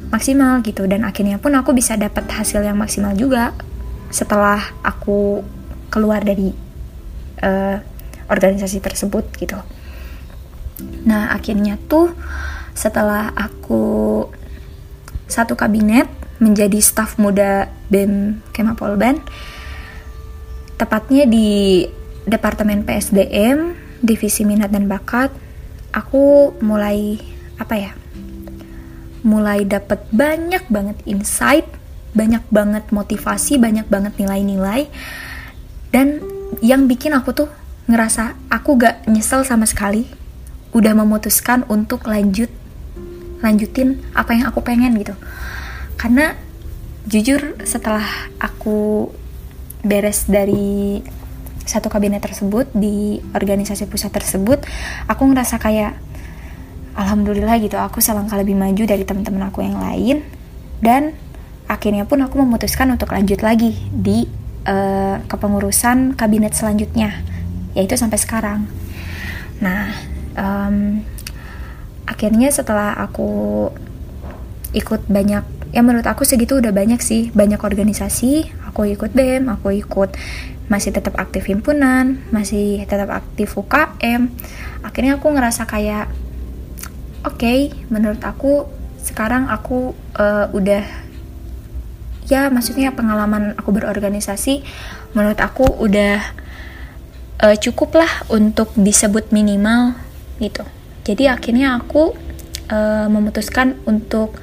maksimal 0.08 0.60
gitu 0.64 0.84
dan 0.88 1.04
akhirnya 1.04 1.36
pun 1.40 1.52
aku 1.56 1.72
bisa 1.76 1.96
dapat 1.96 2.28
hasil 2.28 2.64
yang 2.64 2.76
maksimal 2.76 3.12
juga 3.16 3.52
setelah 4.12 4.60
aku 4.84 5.40
keluar 5.88 6.20
dari 6.20 6.52
uh, 7.40 7.76
organisasi 8.28 8.80
tersebut 8.80 9.28
gitu. 9.36 9.56
Nah, 11.04 11.32
akhirnya 11.32 11.76
tuh 11.88 12.12
setelah 12.72 13.32
aku 13.36 14.24
satu 15.28 15.56
kabinet 15.56 16.08
menjadi 16.42 16.82
staf 16.82 17.22
muda 17.22 17.70
BEM 17.86 18.42
Kema 18.50 18.74
Polban, 18.74 19.22
tepatnya 20.74 21.22
di 21.30 21.86
Departemen 22.26 22.82
PSDM, 22.82 23.78
Divisi 24.02 24.42
Minat 24.42 24.74
dan 24.74 24.90
Bakat, 24.90 25.30
aku 25.94 26.50
mulai 26.58 27.22
apa 27.62 27.78
ya? 27.78 27.92
Mulai 29.22 29.62
dapat 29.62 30.02
banyak 30.10 30.66
banget 30.66 30.98
insight, 31.06 31.70
banyak 32.10 32.42
banget 32.50 32.90
motivasi, 32.90 33.62
banyak 33.62 33.86
banget 33.86 34.18
nilai-nilai. 34.18 34.90
Dan 35.94 36.18
yang 36.58 36.90
bikin 36.90 37.14
aku 37.14 37.30
tuh 37.30 37.48
ngerasa 37.86 38.34
aku 38.50 38.78
gak 38.82 39.06
nyesel 39.06 39.46
sama 39.46 39.66
sekali 39.66 40.06
udah 40.72 40.94
memutuskan 40.96 41.66
untuk 41.68 42.08
lanjut 42.08 42.48
lanjutin 43.42 43.98
apa 44.14 44.32
yang 44.32 44.46
aku 44.48 44.62
pengen 44.62 44.94
gitu 44.96 45.12
karena 46.02 46.34
jujur 47.06 47.54
setelah 47.62 48.02
aku 48.42 49.10
beres 49.86 50.26
dari 50.26 50.98
satu 51.62 51.86
kabinet 51.86 52.18
tersebut 52.18 52.66
di 52.74 53.22
organisasi 53.30 53.86
pusat 53.86 54.10
tersebut 54.10 54.66
aku 55.06 55.22
ngerasa 55.30 55.62
kayak 55.62 55.94
alhamdulillah 56.96 57.56
gitu. 57.60 57.76
Aku 57.80 58.04
selangkah 58.04 58.36
lebih 58.36 58.56
maju 58.56 58.82
dari 58.84 59.04
teman-teman 59.06 59.48
aku 59.48 59.64
yang 59.64 59.78
lain. 59.80 60.20
Dan 60.82 61.14
akhirnya 61.70 62.04
pun 62.04 62.20
aku 62.20 62.42
memutuskan 62.42 62.90
untuk 62.90 63.14
lanjut 63.14 63.40
lagi 63.40 63.72
di 63.94 64.26
uh, 64.66 65.22
kepengurusan 65.30 66.18
kabinet 66.18 66.52
selanjutnya 66.52 67.22
yaitu 67.72 67.96
sampai 67.96 68.18
sekarang. 68.20 68.68
Nah 69.62 69.94
um, 70.36 71.00
akhirnya 72.04 72.52
setelah 72.52 72.92
aku 72.98 73.70
ikut 74.76 75.06
banyak 75.08 75.61
ya 75.72 75.80
menurut 75.80 76.04
aku 76.04 76.22
segitu 76.28 76.60
udah 76.60 76.70
banyak 76.70 77.00
sih. 77.00 77.32
Banyak 77.32 77.64
organisasi 77.64 78.62
aku 78.72 78.88
ikut 78.88 79.12
BEM 79.12 79.52
aku 79.52 79.72
ikut 79.76 80.16
masih 80.72 80.94
tetap 80.96 81.20
aktif 81.20 81.52
himpunan 81.52 82.24
masih 82.32 82.88
tetap 82.88 83.12
aktif 83.12 83.52
UKM 83.60 84.32
akhirnya 84.80 85.20
aku 85.20 85.28
ngerasa 85.28 85.68
kayak 85.68 86.08
oke 87.28 87.36
okay, 87.36 87.76
menurut 87.92 88.24
aku 88.24 88.64
sekarang 89.02 89.52
aku 89.52 89.92
uh, 90.16 90.48
udah 90.56 90.80
ya 92.30 92.48
maksudnya 92.48 92.94
pengalaman 92.96 93.52
aku 93.60 93.74
berorganisasi 93.74 94.64
menurut 95.12 95.36
aku 95.44 95.68
udah 95.68 96.22
uh, 97.44 97.56
cukup 97.58 98.00
lah 98.00 98.12
untuk 98.32 98.72
disebut 98.78 99.34
minimal 99.34 99.98
gitu. 100.40 100.64
Jadi 101.02 101.26
akhirnya 101.28 101.76
aku 101.76 102.14
uh, 102.70 103.06
memutuskan 103.10 103.76
untuk 103.84 104.38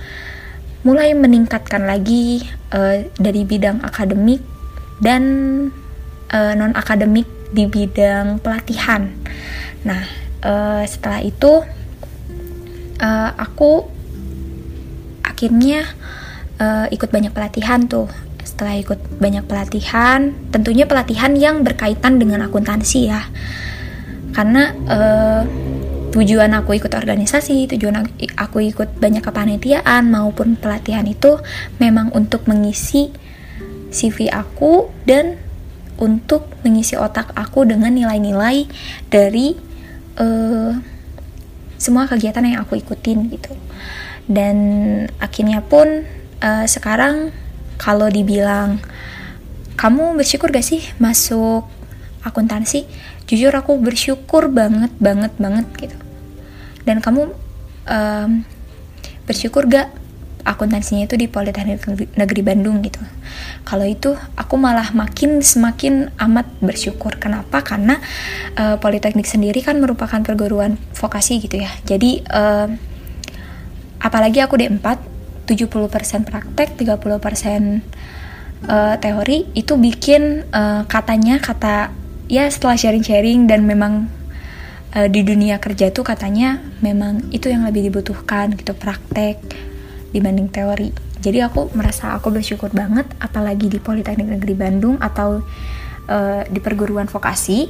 mulai 0.84 1.12
meningkatkan 1.12 1.84
lagi 1.84 2.44
uh, 2.72 3.04
dari 3.20 3.44
bidang 3.44 3.84
akademik 3.84 4.40
dan 5.04 5.24
uh, 6.32 6.54
non 6.56 6.76
akademik 6.76 7.28
di 7.52 7.68
bidang 7.68 8.40
pelatihan. 8.40 9.12
Nah 9.84 10.04
uh, 10.46 10.84
setelah 10.88 11.20
itu 11.20 11.64
uh, 13.02 13.30
aku 13.36 13.88
akhirnya 15.26 15.84
uh, 16.60 16.88
ikut 16.92 17.10
banyak 17.12 17.36
pelatihan 17.36 17.84
tuh. 17.88 18.08
Setelah 18.44 18.80
ikut 18.80 19.00
banyak 19.20 19.44
pelatihan 19.48 20.32
tentunya 20.52 20.88
pelatihan 20.88 21.36
yang 21.36 21.64
berkaitan 21.64 22.20
dengan 22.20 22.48
akuntansi 22.48 23.12
ya. 23.12 23.28
Karena 24.32 24.72
uh, 24.88 25.44
tujuan 26.10 26.52
aku 26.58 26.78
ikut 26.78 26.92
organisasi, 26.94 27.70
tujuan 27.70 28.02
aku 28.38 28.58
ikut 28.66 28.98
banyak 28.98 29.22
kepanitiaan 29.22 30.10
maupun 30.10 30.58
pelatihan 30.58 31.06
itu 31.06 31.38
memang 31.78 32.10
untuk 32.18 32.50
mengisi 32.50 33.14
CV 33.94 34.30
aku 34.30 34.90
dan 35.06 35.38
untuk 36.02 36.50
mengisi 36.66 36.98
otak 36.98 37.34
aku 37.38 37.66
dengan 37.66 37.94
nilai-nilai 37.94 38.66
dari 39.12 39.54
uh, 40.18 40.74
semua 41.78 42.10
kegiatan 42.10 42.46
yang 42.46 42.66
aku 42.66 42.80
ikutin 42.82 43.30
gitu. 43.30 43.54
Dan 44.30 44.58
akhirnya 45.18 45.62
pun 45.66 46.06
uh, 46.42 46.66
sekarang 46.66 47.34
kalau 47.78 48.10
dibilang 48.10 48.82
kamu 49.80 50.20
bersyukur 50.20 50.52
gak 50.52 50.66
sih 50.66 50.84
masuk 51.00 51.66
akuntansi? 52.26 52.84
jujur 53.30 53.54
aku 53.54 53.78
bersyukur 53.78 54.50
banget 54.50 54.90
banget 54.98 55.30
banget 55.38 55.70
gitu 55.78 55.98
dan 56.84 57.04
kamu 57.04 57.32
um, 57.88 58.32
bersyukur 59.26 59.70
gak 59.70 59.92
akuntansinya 60.48 61.06
itu 61.06 61.20
di 61.20 61.28
Politeknik 61.28 61.84
Negeri 62.16 62.42
Bandung 62.42 62.82
gitu. 62.82 62.98
Kalau 63.68 63.86
itu 63.86 64.16
aku 64.34 64.56
malah 64.56 64.90
makin 64.96 65.44
semakin 65.44 66.10
amat 66.18 66.48
bersyukur. 66.64 67.20
Kenapa? 67.20 67.62
Karena 67.62 68.00
uh, 68.58 68.80
Politeknik 68.80 69.28
sendiri 69.28 69.62
kan 69.62 69.78
merupakan 69.78 70.18
perguruan 70.24 70.80
vokasi 70.96 71.44
gitu 71.44 71.62
ya. 71.62 71.70
Jadi 71.86 72.24
uh, 72.32 72.72
apalagi 74.00 74.40
aku 74.42 74.58
D4 74.58 74.88
70% 75.50 76.30
praktek, 76.30 76.78
30% 76.78 77.82
uh, 78.70 78.96
teori 78.98 79.38
itu 79.58 79.74
bikin 79.78 80.46
uh, 80.54 80.86
katanya 80.86 81.42
kata 81.42 81.94
ya 82.30 82.46
setelah 82.50 82.78
sharing-sharing 82.78 83.50
dan 83.50 83.66
memang 83.66 84.08
uh, 84.96 85.10
di 85.10 85.22
dunia 85.22 85.62
kerja 85.62 85.94
tuh 85.94 86.06
katanya 86.06 86.62
memang 86.82 87.30
itu 87.30 87.50
yang 87.50 87.66
lebih 87.66 87.90
dibutuhkan 87.92 88.54
gitu 88.58 88.74
praktek 88.74 89.42
dibanding 90.10 90.50
teori. 90.50 90.90
Jadi 91.20 91.44
aku 91.44 91.76
merasa 91.76 92.16
aku 92.16 92.32
bersyukur 92.32 92.72
banget 92.72 93.06
apalagi 93.20 93.68
di 93.68 93.78
Politeknik 93.78 94.40
Negeri 94.40 94.56
Bandung 94.56 94.96
atau 94.98 95.44
uh, 96.08 96.42
di 96.48 96.60
perguruan 96.64 97.12
vokasi. 97.12 97.70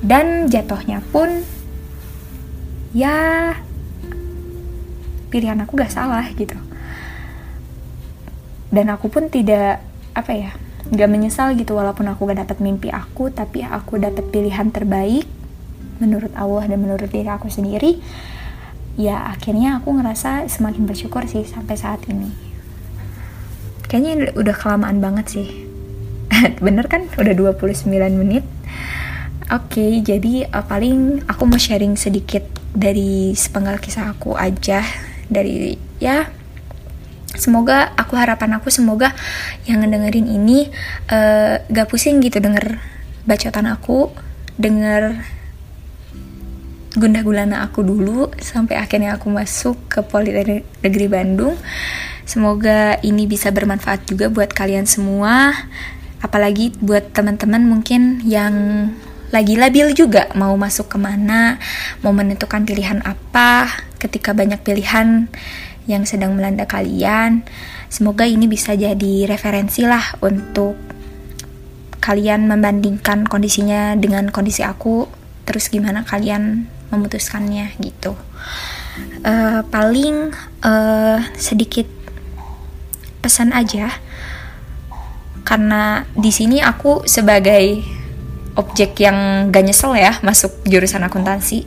Dan 0.00 0.48
jatuhnya 0.48 1.04
pun 1.12 1.44
ya 2.96 3.52
pilihan 5.28 5.60
aku 5.62 5.76
gak 5.78 5.92
salah 5.92 6.24
gitu. 6.34 6.56
Dan 8.72 8.88
aku 8.90 9.12
pun 9.12 9.28
tidak 9.28 9.84
apa 10.16 10.32
ya 10.34 10.50
gak 10.90 11.10
menyesal 11.10 11.54
gitu 11.54 11.78
walaupun 11.78 12.08
aku 12.10 12.26
gak 12.26 12.48
dapet 12.48 12.58
mimpi 12.58 12.90
aku 12.90 13.30
tapi 13.30 13.62
aku 13.62 14.00
dapet 14.00 14.26
pilihan 14.32 14.72
terbaik 14.74 15.28
menurut 16.00 16.32
Allah 16.34 16.66
dan 16.66 16.80
menurut 16.80 17.12
diri 17.12 17.28
aku 17.28 17.52
sendiri 17.52 18.00
ya 18.98 19.32
akhirnya 19.32 19.78
aku 19.78 19.96
ngerasa 19.96 20.50
semakin 20.50 20.84
bersyukur 20.88 21.24
sih 21.24 21.46
sampai 21.46 21.76
saat 21.78 22.04
ini. 22.10 22.28
Kayaknya 23.86 24.36
udah 24.38 24.54
kelamaan 24.54 24.98
banget 25.02 25.26
sih. 25.40 25.48
Bener 26.64 26.86
kan? 26.86 27.08
Udah 27.16 27.34
29 27.34 27.88
menit. 28.14 28.44
Oke 29.50 29.82
okay, 29.82 29.92
jadi 30.04 30.46
uh, 30.46 30.62
paling 30.62 31.26
aku 31.26 31.42
mau 31.42 31.58
sharing 31.58 31.98
sedikit 31.98 32.46
dari 32.70 33.34
sepenggal 33.34 33.82
kisah 33.82 34.14
aku 34.14 34.38
aja. 34.38 34.84
Dari 35.26 35.74
ya 35.98 36.30
semoga 37.34 37.94
aku 37.94 38.14
harapan 38.18 38.58
aku 38.58 38.70
semoga 38.70 39.14
yang 39.66 39.82
ngedengerin 39.82 40.26
ini 40.26 40.70
uh, 41.10 41.62
gak 41.70 41.88
pusing 41.90 42.18
gitu 42.22 42.42
denger 42.42 42.82
bacotan 43.22 43.70
aku 43.70 44.10
denger 44.58 45.22
gundah 46.98 47.22
gulana 47.22 47.62
aku 47.62 47.86
dulu 47.86 48.34
sampai 48.42 48.74
akhirnya 48.74 49.14
aku 49.14 49.30
masuk 49.30 49.78
ke 49.86 50.02
Politeknik 50.02 50.66
Negeri 50.82 51.06
Bandung. 51.06 51.54
Semoga 52.26 52.98
ini 53.02 53.26
bisa 53.30 53.50
bermanfaat 53.54 54.06
juga 54.06 54.30
buat 54.30 54.50
kalian 54.50 54.86
semua, 54.86 55.54
apalagi 56.22 56.74
buat 56.78 57.10
teman-teman 57.14 57.62
mungkin 57.62 58.22
yang 58.26 58.54
lagi 59.30 59.54
labil 59.54 59.94
juga 59.94 60.26
mau 60.34 60.54
masuk 60.58 60.90
ke 60.90 60.98
mana, 60.98 61.58
mau 62.02 62.10
menentukan 62.10 62.66
pilihan 62.66 62.98
apa 63.06 63.70
ketika 64.02 64.34
banyak 64.34 64.58
pilihan 64.62 65.30
yang 65.86 66.02
sedang 66.06 66.34
melanda 66.34 66.66
kalian. 66.66 67.46
Semoga 67.90 68.26
ini 68.26 68.46
bisa 68.46 68.74
jadi 68.74 69.26
referensi 69.30 69.86
lah 69.86 70.18
untuk 70.22 70.74
kalian 72.02 72.50
membandingkan 72.50 73.26
kondisinya 73.26 73.94
dengan 73.94 74.30
kondisi 74.30 74.62
aku, 74.66 75.06
terus 75.46 75.66
gimana 75.70 76.02
kalian 76.06 76.66
memutuskannya 76.90 77.78
gitu 77.80 78.14
uh, 79.24 79.60
paling 79.70 80.34
uh, 80.62 81.18
sedikit 81.38 81.86
pesan 83.20 83.54
aja 83.54 83.90
karena 85.44 86.06
di 86.14 86.30
sini 86.30 86.62
aku 86.62 87.08
sebagai 87.10 87.82
objek 88.58 88.98
yang 89.00 89.48
gak 89.48 89.64
nyesel 89.64 89.94
ya 89.94 90.18
masuk 90.20 90.66
jurusan 90.66 91.00
akuntansi. 91.06 91.64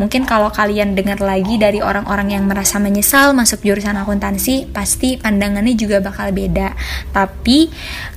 Mungkin 0.00 0.24
kalau 0.24 0.48
kalian 0.48 0.96
dengar 0.96 1.20
lagi 1.20 1.60
dari 1.60 1.84
orang-orang 1.84 2.32
yang 2.32 2.48
merasa 2.48 2.80
menyesal 2.80 3.36
masuk 3.36 3.60
jurusan 3.60 3.98
akuntansi, 4.00 4.70
pasti 4.72 5.20
pandangannya 5.20 5.76
juga 5.76 6.00
bakal 6.00 6.32
beda. 6.32 6.72
Tapi 7.12 7.68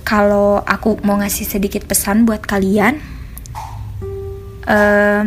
kalau 0.07 0.63
aku 0.63 1.03
mau 1.03 1.19
ngasih 1.19 1.43
sedikit 1.43 1.83
pesan 1.83 2.23
buat 2.23 2.45
kalian, 2.45 3.03
uh, 4.71 5.23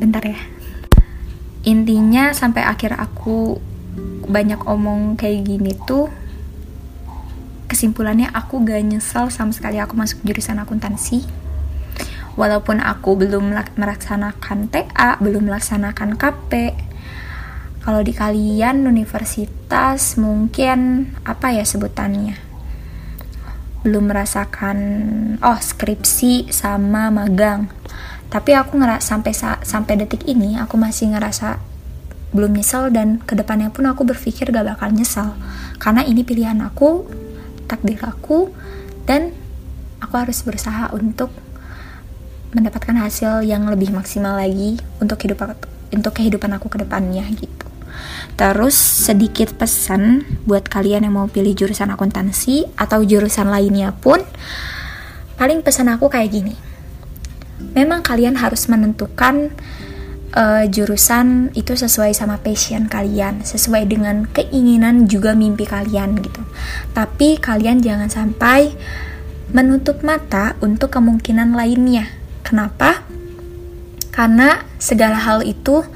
bentar 0.00 0.24
ya. 0.24 0.40
Intinya 1.68 2.32
sampai 2.32 2.64
akhir 2.64 2.96
aku 2.96 3.60
banyak 4.24 4.64
omong 4.64 5.20
kayak 5.20 5.44
gini 5.44 5.76
tuh 5.84 6.08
kesimpulannya 7.68 8.32
aku 8.32 8.64
gak 8.66 8.82
nyesel 8.82 9.28
sama 9.30 9.52
sekali 9.52 9.76
aku 9.76 9.94
masuk 9.94 10.24
jurusan 10.24 10.58
akuntansi. 10.58 11.22
Walaupun 12.34 12.80
aku 12.80 13.20
belum 13.20 13.52
melaksanakan 13.76 14.72
TA 14.72 15.20
belum 15.20 15.52
melaksanakan 15.52 16.16
KP 16.16 16.50
kalau 17.80 18.00
di 18.00 18.12
kalian 18.16 18.88
universitas 18.88 20.16
mungkin 20.16 21.10
apa 21.28 21.52
ya 21.52 21.64
sebutannya? 21.66 22.40
Belum 23.84 24.08
merasakan 24.08 24.78
oh 25.40 25.60
skripsi 25.60 26.48
sama 26.52 27.12
magang 27.12 27.68
tapi 28.30 28.54
aku 28.54 28.78
ngerasa 28.78 29.02
sampai 29.02 29.34
sampai 29.66 29.94
detik 29.98 30.22
ini 30.30 30.54
aku 30.54 30.78
masih 30.78 31.10
ngerasa 31.10 31.58
belum 32.30 32.54
nyesel 32.54 32.94
dan 32.94 33.18
ke 33.18 33.34
depannya 33.34 33.74
pun 33.74 33.90
aku 33.90 34.06
berpikir 34.06 34.54
gak 34.54 34.62
bakal 34.62 34.94
nyesel. 34.94 35.34
Karena 35.82 36.06
ini 36.06 36.22
pilihan 36.22 36.62
aku 36.62 37.10
takdir 37.66 37.98
aku 38.06 38.54
dan 39.02 39.34
aku 39.98 40.14
harus 40.14 40.38
berusaha 40.46 40.94
untuk 40.94 41.34
mendapatkan 42.54 42.94
hasil 43.02 43.42
yang 43.42 43.66
lebih 43.66 43.90
maksimal 43.90 44.38
lagi 44.38 44.78
untuk 45.02 45.18
hidup 45.26 45.58
untuk 45.90 46.14
kehidupan 46.14 46.54
aku 46.54 46.70
ke 46.70 46.78
depannya 46.86 47.26
gitu. 47.34 47.66
Terus 48.38 48.78
sedikit 48.78 49.58
pesan 49.58 50.22
buat 50.46 50.70
kalian 50.70 51.02
yang 51.02 51.18
mau 51.18 51.26
pilih 51.26 51.50
jurusan 51.50 51.90
akuntansi 51.90 52.70
atau 52.78 53.02
jurusan 53.02 53.50
lainnya 53.50 53.90
pun 53.90 54.22
paling 55.34 55.66
pesan 55.66 55.90
aku 55.90 56.06
kayak 56.06 56.30
gini 56.30 56.69
memang 57.76 58.02
kalian 58.02 58.38
harus 58.38 58.66
menentukan 58.66 59.54
uh, 60.34 60.64
jurusan 60.66 61.50
itu 61.54 61.74
sesuai 61.74 62.14
sama 62.14 62.38
passion 62.38 62.86
kalian, 62.86 63.42
sesuai 63.42 63.86
dengan 63.90 64.26
keinginan 64.30 65.06
juga 65.10 65.34
mimpi 65.34 65.66
kalian 65.66 66.18
gitu. 66.22 66.42
Tapi 66.94 67.38
kalian 67.38 67.82
jangan 67.82 68.10
sampai 68.10 68.74
menutup 69.50 70.02
mata 70.06 70.54
untuk 70.62 70.94
kemungkinan 70.94 71.54
lainnya. 71.54 72.06
Kenapa? 72.46 73.02
Karena 74.10 74.66
segala 74.78 75.18
hal 75.18 75.46
itu 75.46 75.86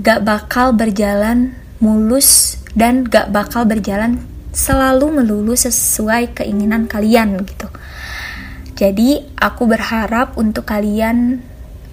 gak 0.00 0.24
bakal 0.24 0.72
berjalan 0.72 1.56
mulus 1.80 2.60
dan 2.72 3.04
gak 3.04 3.32
bakal 3.32 3.68
berjalan 3.68 4.20
selalu 4.50 5.22
melulu 5.22 5.54
sesuai 5.54 6.34
keinginan 6.36 6.90
kalian 6.90 7.40
gitu. 7.46 7.68
Jadi 8.80 9.20
aku 9.36 9.68
berharap 9.68 10.40
untuk 10.40 10.64
kalian 10.64 11.44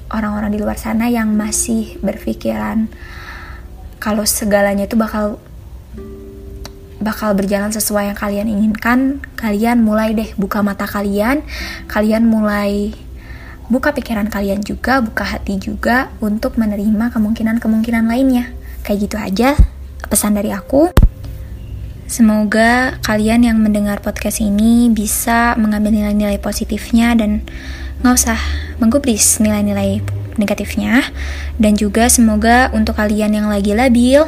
orang-orang 0.08 0.56
di 0.56 0.60
luar 0.63 0.80
sana 0.80 1.12
yang 1.12 1.36
masih 1.36 2.00
berpikiran 2.00 2.88
kalau 4.00 4.23
segalanya 4.23 4.88
itu 4.88 4.95
bakal 4.95 5.36
bakal 7.04 7.36
berjalan 7.36 7.76
sesuai 7.76 8.15
yang 8.15 8.17
kalian 8.17 8.47
inginkan, 8.47 9.19
kalian 9.36 9.84
mulai 9.84 10.15
deh 10.15 10.32
buka 10.39 10.63
mata 10.63 10.88
kalian, 10.88 11.43
kalian 11.91 12.23
mulai 12.23 12.95
buka 13.67 13.91
pikiran 13.91 14.32
kalian 14.32 14.63
juga, 14.63 15.04
buka 15.04 15.28
hati 15.28 15.60
juga 15.60 16.08
untuk 16.23 16.56
menerima 16.56 17.12
kemungkinan-kemungkinan 17.12 18.08
lainnya. 18.08 18.56
Kayak 18.88 19.00
gitu 19.12 19.17
aja 19.19 19.50
pesan 20.08 20.39
dari 20.39 20.56
aku. 20.56 21.07
Semoga 22.08 22.96
kalian 23.04 23.43
yang 23.43 23.60
mendengar 23.60 24.00
podcast 24.00 24.39
ini 24.39 24.88
bisa 24.88 25.60
mengambil 25.60 25.91
nilai-nilai 25.91 26.39
positifnya 26.39 27.12
dan 27.20 27.43
nggak 28.00 28.15
usah 28.15 28.39
menggubris 28.80 29.43
nilai-nilai 29.43 30.00
negatifnya. 30.39 31.04
Dan 31.60 31.76
juga 31.76 32.08
semoga 32.08 32.72
untuk 32.72 32.96
kalian 32.96 33.36
yang 33.36 33.52
lagi 33.52 33.76
labil 33.76 34.24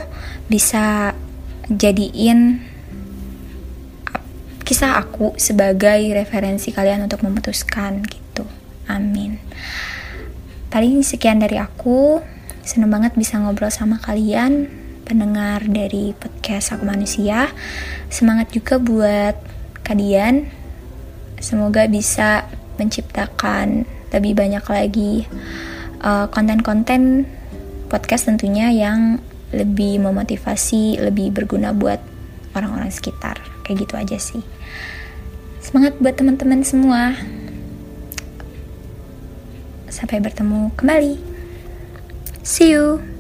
bisa 0.52 1.16
jadiin 1.72 2.60
kisah 4.68 5.00
aku 5.00 5.40
sebagai 5.40 6.04
referensi 6.12 6.76
kalian 6.76 7.08
untuk 7.08 7.24
memutuskan 7.24 8.04
gitu. 8.04 8.44
Amin. 8.92 9.40
Paling 10.68 11.00
sekian 11.00 11.40
dari 11.40 11.56
aku. 11.56 12.20
Seneng 12.60 12.92
banget 12.92 13.16
bisa 13.16 13.40
ngobrol 13.40 13.72
sama 13.74 13.98
kalian 13.98 14.79
pendengar 15.10 15.66
dari 15.66 16.14
podcast 16.14 16.78
Aku 16.78 16.86
Manusia. 16.86 17.50
Semangat 18.14 18.54
juga 18.54 18.78
buat 18.78 19.34
kalian. 19.82 20.46
Semoga 21.42 21.90
bisa 21.90 22.46
menciptakan 22.78 23.90
lebih 24.14 24.38
banyak 24.38 24.62
lagi 24.70 25.26
uh, 26.06 26.30
konten-konten 26.30 27.26
podcast 27.90 28.30
tentunya 28.30 28.70
yang 28.70 29.18
lebih 29.50 29.98
memotivasi, 29.98 31.02
lebih 31.02 31.34
berguna 31.34 31.74
buat 31.74 31.98
orang-orang 32.54 32.94
sekitar. 32.94 33.42
Kayak 33.66 33.90
gitu 33.90 33.94
aja 33.98 34.18
sih. 34.22 34.44
Semangat 35.58 35.98
buat 35.98 36.14
teman-teman 36.14 36.62
semua. 36.62 37.18
Sampai 39.90 40.22
bertemu 40.22 40.70
kembali. 40.78 41.18
See 42.46 42.78
you. 42.78 43.19